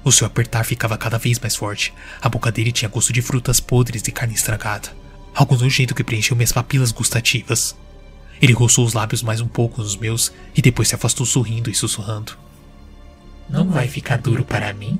O 0.02 0.10
seu 0.10 0.26
apertar 0.26 0.64
ficava 0.64 0.98
cada 0.98 1.16
vez 1.16 1.38
mais 1.38 1.54
forte. 1.54 1.94
A 2.20 2.28
boca 2.28 2.50
dele 2.50 2.72
tinha 2.72 2.88
gosto 2.88 3.12
de 3.12 3.22
frutas 3.22 3.60
podres 3.60 4.02
e 4.08 4.10
carne 4.10 4.34
estragada. 4.34 4.92
Algo 5.32 5.56
do 5.56 5.70
jeito 5.70 5.94
que 5.94 6.02
preencheu 6.02 6.34
minhas 6.34 6.50
papilas 6.50 6.90
gustativas. 6.90 7.76
Ele 8.42 8.52
roçou 8.52 8.84
os 8.84 8.94
lábios 8.94 9.22
mais 9.22 9.40
um 9.40 9.46
pouco 9.46 9.80
nos 9.80 9.94
meus 9.94 10.32
e 10.56 10.60
depois 10.60 10.88
se 10.88 10.96
afastou 10.96 11.24
sorrindo 11.24 11.70
e 11.70 11.74
sussurrando. 11.74 12.36
Não 13.48 13.70
vai 13.70 13.86
ficar 13.86 14.16
duro 14.18 14.44
para 14.44 14.72
mim? 14.72 14.98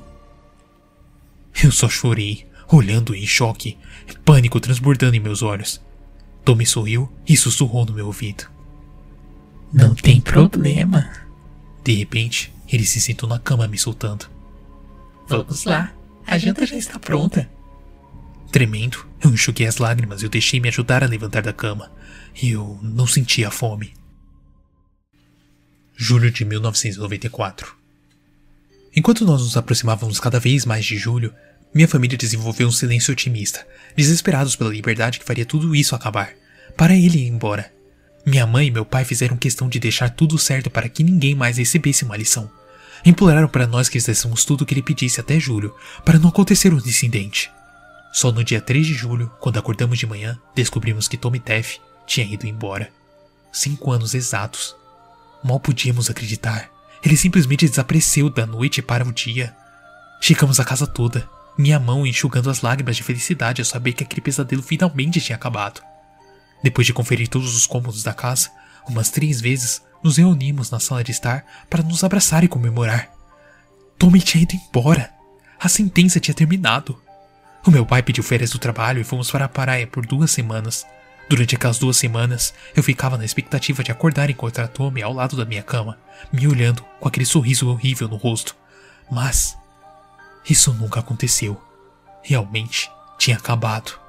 Eu 1.61 1.69
só 1.69 1.89
chorei, 1.89 2.47
olhando 2.69 3.13
em 3.13 3.27
choque, 3.27 3.77
pânico 4.23 4.57
transbordando 4.61 5.17
em 5.17 5.19
meus 5.19 5.43
olhos. 5.43 5.81
Tommy 6.43 6.65
sorriu 6.65 7.11
e 7.27 7.35
sussurrou 7.37 7.85
no 7.85 7.93
meu 7.93 8.07
ouvido. 8.07 8.49
Não 9.71 9.93
tem 9.93 10.19
problema. 10.19 11.09
De 11.83 11.93
repente, 11.93 12.53
ele 12.67 12.85
se 12.85 12.99
sentou 12.99 13.29
na 13.29 13.39
cama 13.39 13.67
me 13.67 13.77
soltando. 13.77 14.25
Vamos 15.27 15.63
lá, 15.65 15.93
a 16.25 16.37
janta 16.37 16.65
já 16.65 16.75
está 16.75 16.97
pronta. 16.97 17.49
Tremendo, 18.51 19.05
eu 19.21 19.29
enxuguei 19.29 19.67
as 19.67 19.77
lágrimas 19.77 20.21
e 20.21 20.25
eu 20.25 20.29
deixei 20.29 20.59
me 20.59 20.69
ajudar 20.69 21.03
a 21.03 21.07
levantar 21.07 21.43
da 21.43 21.53
cama. 21.53 21.91
E 22.41 22.51
eu 22.51 22.79
não 22.81 23.05
sentia 23.05 23.51
fome. 23.51 23.93
Julho 25.95 26.31
de 26.31 26.45
1994 26.45 27.79
Enquanto 28.95 29.25
nós 29.25 29.41
nos 29.41 29.55
aproximávamos 29.55 30.19
cada 30.19 30.39
vez 30.39 30.65
mais 30.65 30.85
de 30.85 30.97
julho, 30.97 31.33
minha 31.73 31.87
família 31.87 32.17
desenvolveu 32.17 32.67
um 32.67 32.71
silêncio 32.71 33.11
otimista, 33.11 33.65
desesperados 33.95 34.55
pela 34.55 34.71
liberdade 34.71 35.19
que 35.19 35.25
faria 35.25 35.45
tudo 35.45 35.75
isso 35.75 35.95
acabar, 35.95 36.31
para 36.75 36.95
ele 36.95 37.19
ir 37.19 37.27
embora. 37.27 37.71
Minha 38.25 38.47
mãe 38.47 38.67
e 38.67 38.71
meu 38.71 38.85
pai 38.85 39.05
fizeram 39.05 39.37
questão 39.37 39.69
de 39.69 39.79
deixar 39.79 40.09
tudo 40.09 40.37
certo 40.37 40.69
para 40.69 40.89
que 40.89 41.03
ninguém 41.03 41.35
mais 41.35 41.57
recebesse 41.57 42.03
uma 42.03 42.17
lição. 42.17 42.49
Imploraram 43.05 43.47
para 43.47 43.67
nós 43.67 43.87
que 43.87 43.99
fizéssemos 43.99 44.43
tudo 44.43 44.61
o 44.61 44.65
que 44.65 44.73
ele 44.73 44.81
pedisse 44.81 45.19
até 45.19 45.39
julho, 45.39 45.73
para 46.03 46.19
não 46.19 46.29
acontecer 46.29 46.73
um 46.73 46.77
incidente. 46.77 47.51
Só 48.11 48.31
no 48.31 48.43
dia 48.43 48.59
3 48.59 48.85
de 48.85 48.93
julho, 48.93 49.31
quando 49.39 49.59
acordamos 49.59 49.97
de 49.97 50.07
manhã, 50.07 50.37
descobrimos 50.55 51.07
que 51.07 51.17
Tommy 51.17 51.39
Teff 51.39 51.79
tinha 52.05 52.25
ido 52.25 52.47
embora. 52.47 52.91
Cinco 53.51 53.91
anos 53.91 54.13
exatos. 54.13 54.75
Mal 55.43 55.59
podíamos 55.59 56.09
acreditar. 56.09 56.69
Ele 57.03 57.15
simplesmente 57.15 57.67
desapareceu 57.69 58.29
da 58.29 58.45
noite 58.45 58.81
para 58.81 59.07
o 59.07 59.13
dia. 59.13 59.55
Chegamos 60.19 60.59
a 60.59 60.65
casa 60.65 60.85
toda, 60.85 61.29
minha 61.59 61.77
mão 61.77 62.07
enxugando 62.07 62.49
as 62.49 62.61
lágrimas 62.61 62.95
de 62.95 63.03
felicidade 63.03 63.59
ao 63.61 63.65
saber 63.65 63.91
que 63.91 64.01
aquele 64.01 64.21
pesadelo 64.21 64.63
finalmente 64.63 65.19
tinha 65.19 65.35
acabado. 65.35 65.81
Depois 66.63 66.87
de 66.87 66.93
conferir 66.93 67.27
todos 67.27 67.53
os 67.53 67.67
cômodos 67.67 68.01
da 68.01 68.13
casa, 68.13 68.49
umas 68.87 69.09
três 69.09 69.41
vezes, 69.41 69.81
nos 70.01 70.15
reunimos 70.15 70.71
na 70.71 70.79
sala 70.79 71.03
de 71.03 71.11
estar 71.11 71.45
para 71.69 71.83
nos 71.83 72.01
abraçar 72.01 72.45
e 72.45 72.47
comemorar. 72.47 73.11
Tommy 73.97 74.21
tinha 74.21 74.43
ido 74.43 74.55
embora. 74.55 75.11
A 75.59 75.67
sentença 75.67 76.17
tinha 76.17 76.33
terminado. 76.33 76.97
O 77.67 77.71
meu 77.71 77.85
pai 77.85 78.01
pediu 78.01 78.23
férias 78.23 78.51
do 78.51 78.57
trabalho 78.57 79.01
e 79.01 79.03
fomos 79.03 79.29
para 79.29 79.43
a 79.43 79.49
praia 79.49 79.85
por 79.85 80.05
duas 80.05 80.31
semanas. 80.31 80.87
Durante 81.29 81.55
aquelas 81.55 81.77
duas 81.77 81.97
semanas, 81.97 82.53
eu 82.73 82.81
ficava 82.81 83.17
na 83.17 83.25
expectativa 83.25 83.83
de 83.83 83.91
acordar 83.91 84.29
e 84.29 84.31
encontrar 84.31 84.69
Tommy 84.69 85.03
ao 85.03 85.11
lado 85.11 85.35
da 85.35 85.43
minha 85.43 85.61
cama, 85.61 85.97
me 86.31 86.47
olhando 86.47 86.85
com 87.01 87.07
aquele 87.09 87.25
sorriso 87.25 87.67
horrível 87.69 88.07
no 88.07 88.15
rosto. 88.15 88.55
Mas 89.11 89.58
isso 90.47 90.73
nunca 90.73 90.99
aconteceu. 90.99 91.59
Realmente 92.21 92.89
tinha 93.17 93.37
acabado. 93.37 93.99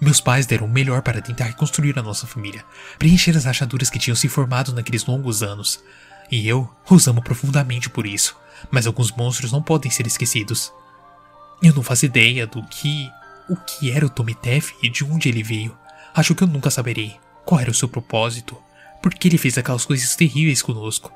Meus 0.00 0.20
pais 0.20 0.46
deram 0.46 0.66
o 0.66 0.70
melhor 0.70 1.02
para 1.02 1.22
tentar 1.22 1.44
reconstruir 1.44 1.96
a 1.98 2.02
nossa 2.02 2.26
família, 2.26 2.64
preencher 2.98 3.36
as 3.36 3.44
rachaduras 3.44 3.88
que 3.88 3.98
tinham 3.98 4.16
se 4.16 4.28
formado 4.28 4.72
naqueles 4.72 5.06
longos 5.06 5.42
anos. 5.42 5.82
E 6.30 6.48
eu 6.48 6.68
os 6.90 7.06
amo 7.06 7.22
profundamente 7.22 7.88
por 7.88 8.06
isso, 8.06 8.36
mas 8.70 8.86
alguns 8.86 9.12
monstros 9.12 9.52
não 9.52 9.62
podem 9.62 9.90
ser 9.90 10.06
esquecidos. 10.06 10.72
Eu 11.62 11.72
não 11.72 11.82
faço 11.82 12.06
ideia 12.06 12.46
do 12.46 12.62
que. 12.64 13.10
o 13.48 13.56
que 13.56 13.90
era 13.90 14.04
o 14.04 14.10
Tommy 14.10 14.34
Teff 14.34 14.74
e 14.82 14.88
de 14.88 15.04
onde 15.04 15.28
ele 15.28 15.42
veio. 15.42 15.76
Acho 16.14 16.34
que 16.34 16.42
eu 16.42 16.48
nunca 16.48 16.70
saberei 16.70 17.16
qual 17.44 17.60
era 17.60 17.70
o 17.70 17.74
seu 17.74 17.88
propósito, 17.88 18.56
por 19.00 19.14
que 19.14 19.28
ele 19.28 19.38
fez 19.38 19.56
aquelas 19.56 19.84
coisas 19.84 20.16
terríveis 20.16 20.62
conosco. 20.62 21.12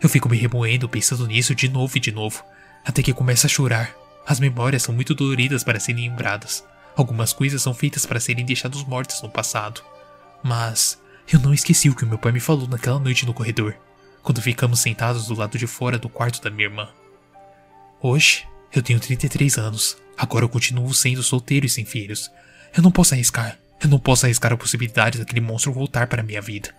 Eu 0.00 0.08
fico 0.08 0.28
me 0.28 0.36
remoendo 0.36 0.88
pensando 0.88 1.26
nisso 1.26 1.54
de 1.54 1.68
novo 1.68 1.96
e 1.96 2.00
de 2.00 2.12
novo, 2.12 2.44
até 2.86 3.02
que 3.02 3.12
começo 3.12 3.44
a 3.44 3.48
chorar. 3.48 3.92
As 4.24 4.38
memórias 4.38 4.84
são 4.84 4.94
muito 4.94 5.12
doloridas 5.12 5.64
para 5.64 5.80
serem 5.80 6.08
lembradas. 6.08 6.64
Algumas 6.94 7.32
coisas 7.32 7.60
são 7.60 7.74
feitas 7.74 8.06
para 8.06 8.20
serem 8.20 8.46
deixadas 8.46 8.84
mortas 8.84 9.20
no 9.20 9.28
passado. 9.28 9.82
Mas 10.42 10.96
eu 11.30 11.40
não 11.40 11.52
esqueci 11.52 11.90
o 11.90 11.96
que 11.96 12.06
meu 12.06 12.16
pai 12.16 12.30
me 12.30 12.38
falou 12.38 12.68
naquela 12.68 13.00
noite 13.00 13.26
no 13.26 13.34
corredor, 13.34 13.74
quando 14.22 14.40
ficamos 14.40 14.78
sentados 14.78 15.26
do 15.26 15.34
lado 15.34 15.58
de 15.58 15.66
fora 15.66 15.98
do 15.98 16.08
quarto 16.08 16.40
da 16.40 16.48
minha 16.48 16.68
irmã. 16.68 16.88
Hoje, 18.00 18.46
eu 18.72 18.82
tenho 18.82 19.00
33 19.00 19.58
anos. 19.58 19.96
Agora 20.16 20.44
eu 20.44 20.48
continuo 20.48 20.94
sendo 20.94 21.22
solteiro 21.22 21.66
e 21.66 21.68
sem 21.68 21.84
filhos. 21.84 22.30
Eu 22.74 22.82
não 22.82 22.92
posso 22.92 23.14
arriscar. 23.14 23.58
Eu 23.82 23.88
não 23.88 23.98
posso 23.98 24.24
arriscar 24.24 24.52
a 24.52 24.56
possibilidade 24.56 25.18
daquele 25.18 25.40
monstro 25.40 25.72
voltar 25.72 26.06
para 26.06 26.22
minha 26.22 26.40
vida. 26.40 26.72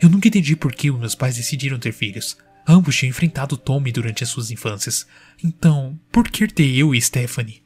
Eu 0.00 0.08
nunca 0.08 0.26
entendi 0.26 0.56
por 0.56 0.72
que 0.72 0.90
meus 0.90 1.14
pais 1.14 1.36
decidiram 1.36 1.78
ter 1.78 1.92
filhos. 1.92 2.36
Ambos 2.70 2.94
tinham 2.94 3.10
enfrentado 3.10 3.56
Tommy 3.56 3.90
durante 3.90 4.22
as 4.22 4.28
suas 4.28 4.52
infâncias. 4.52 5.04
Então, 5.42 5.98
por 6.12 6.28
que 6.28 6.46
ter 6.46 6.72
eu 6.72 6.94
e 6.94 7.02
Stephanie? 7.02 7.64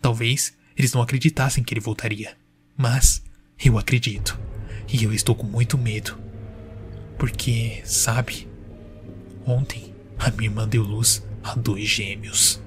Talvez 0.00 0.56
eles 0.76 0.92
não 0.92 1.02
acreditassem 1.02 1.64
que 1.64 1.74
ele 1.74 1.80
voltaria. 1.80 2.36
Mas 2.76 3.20
eu 3.64 3.76
acredito. 3.76 4.38
E 4.92 5.02
eu 5.02 5.12
estou 5.12 5.34
com 5.34 5.44
muito 5.44 5.76
medo. 5.76 6.16
Porque, 7.18 7.82
sabe? 7.84 8.46
Ontem, 9.44 9.92
a 10.20 10.30
minha 10.30 10.48
irmã 10.48 10.68
deu 10.68 10.84
luz 10.84 11.26
a 11.42 11.56
dois 11.56 11.88
gêmeos. 11.88 12.62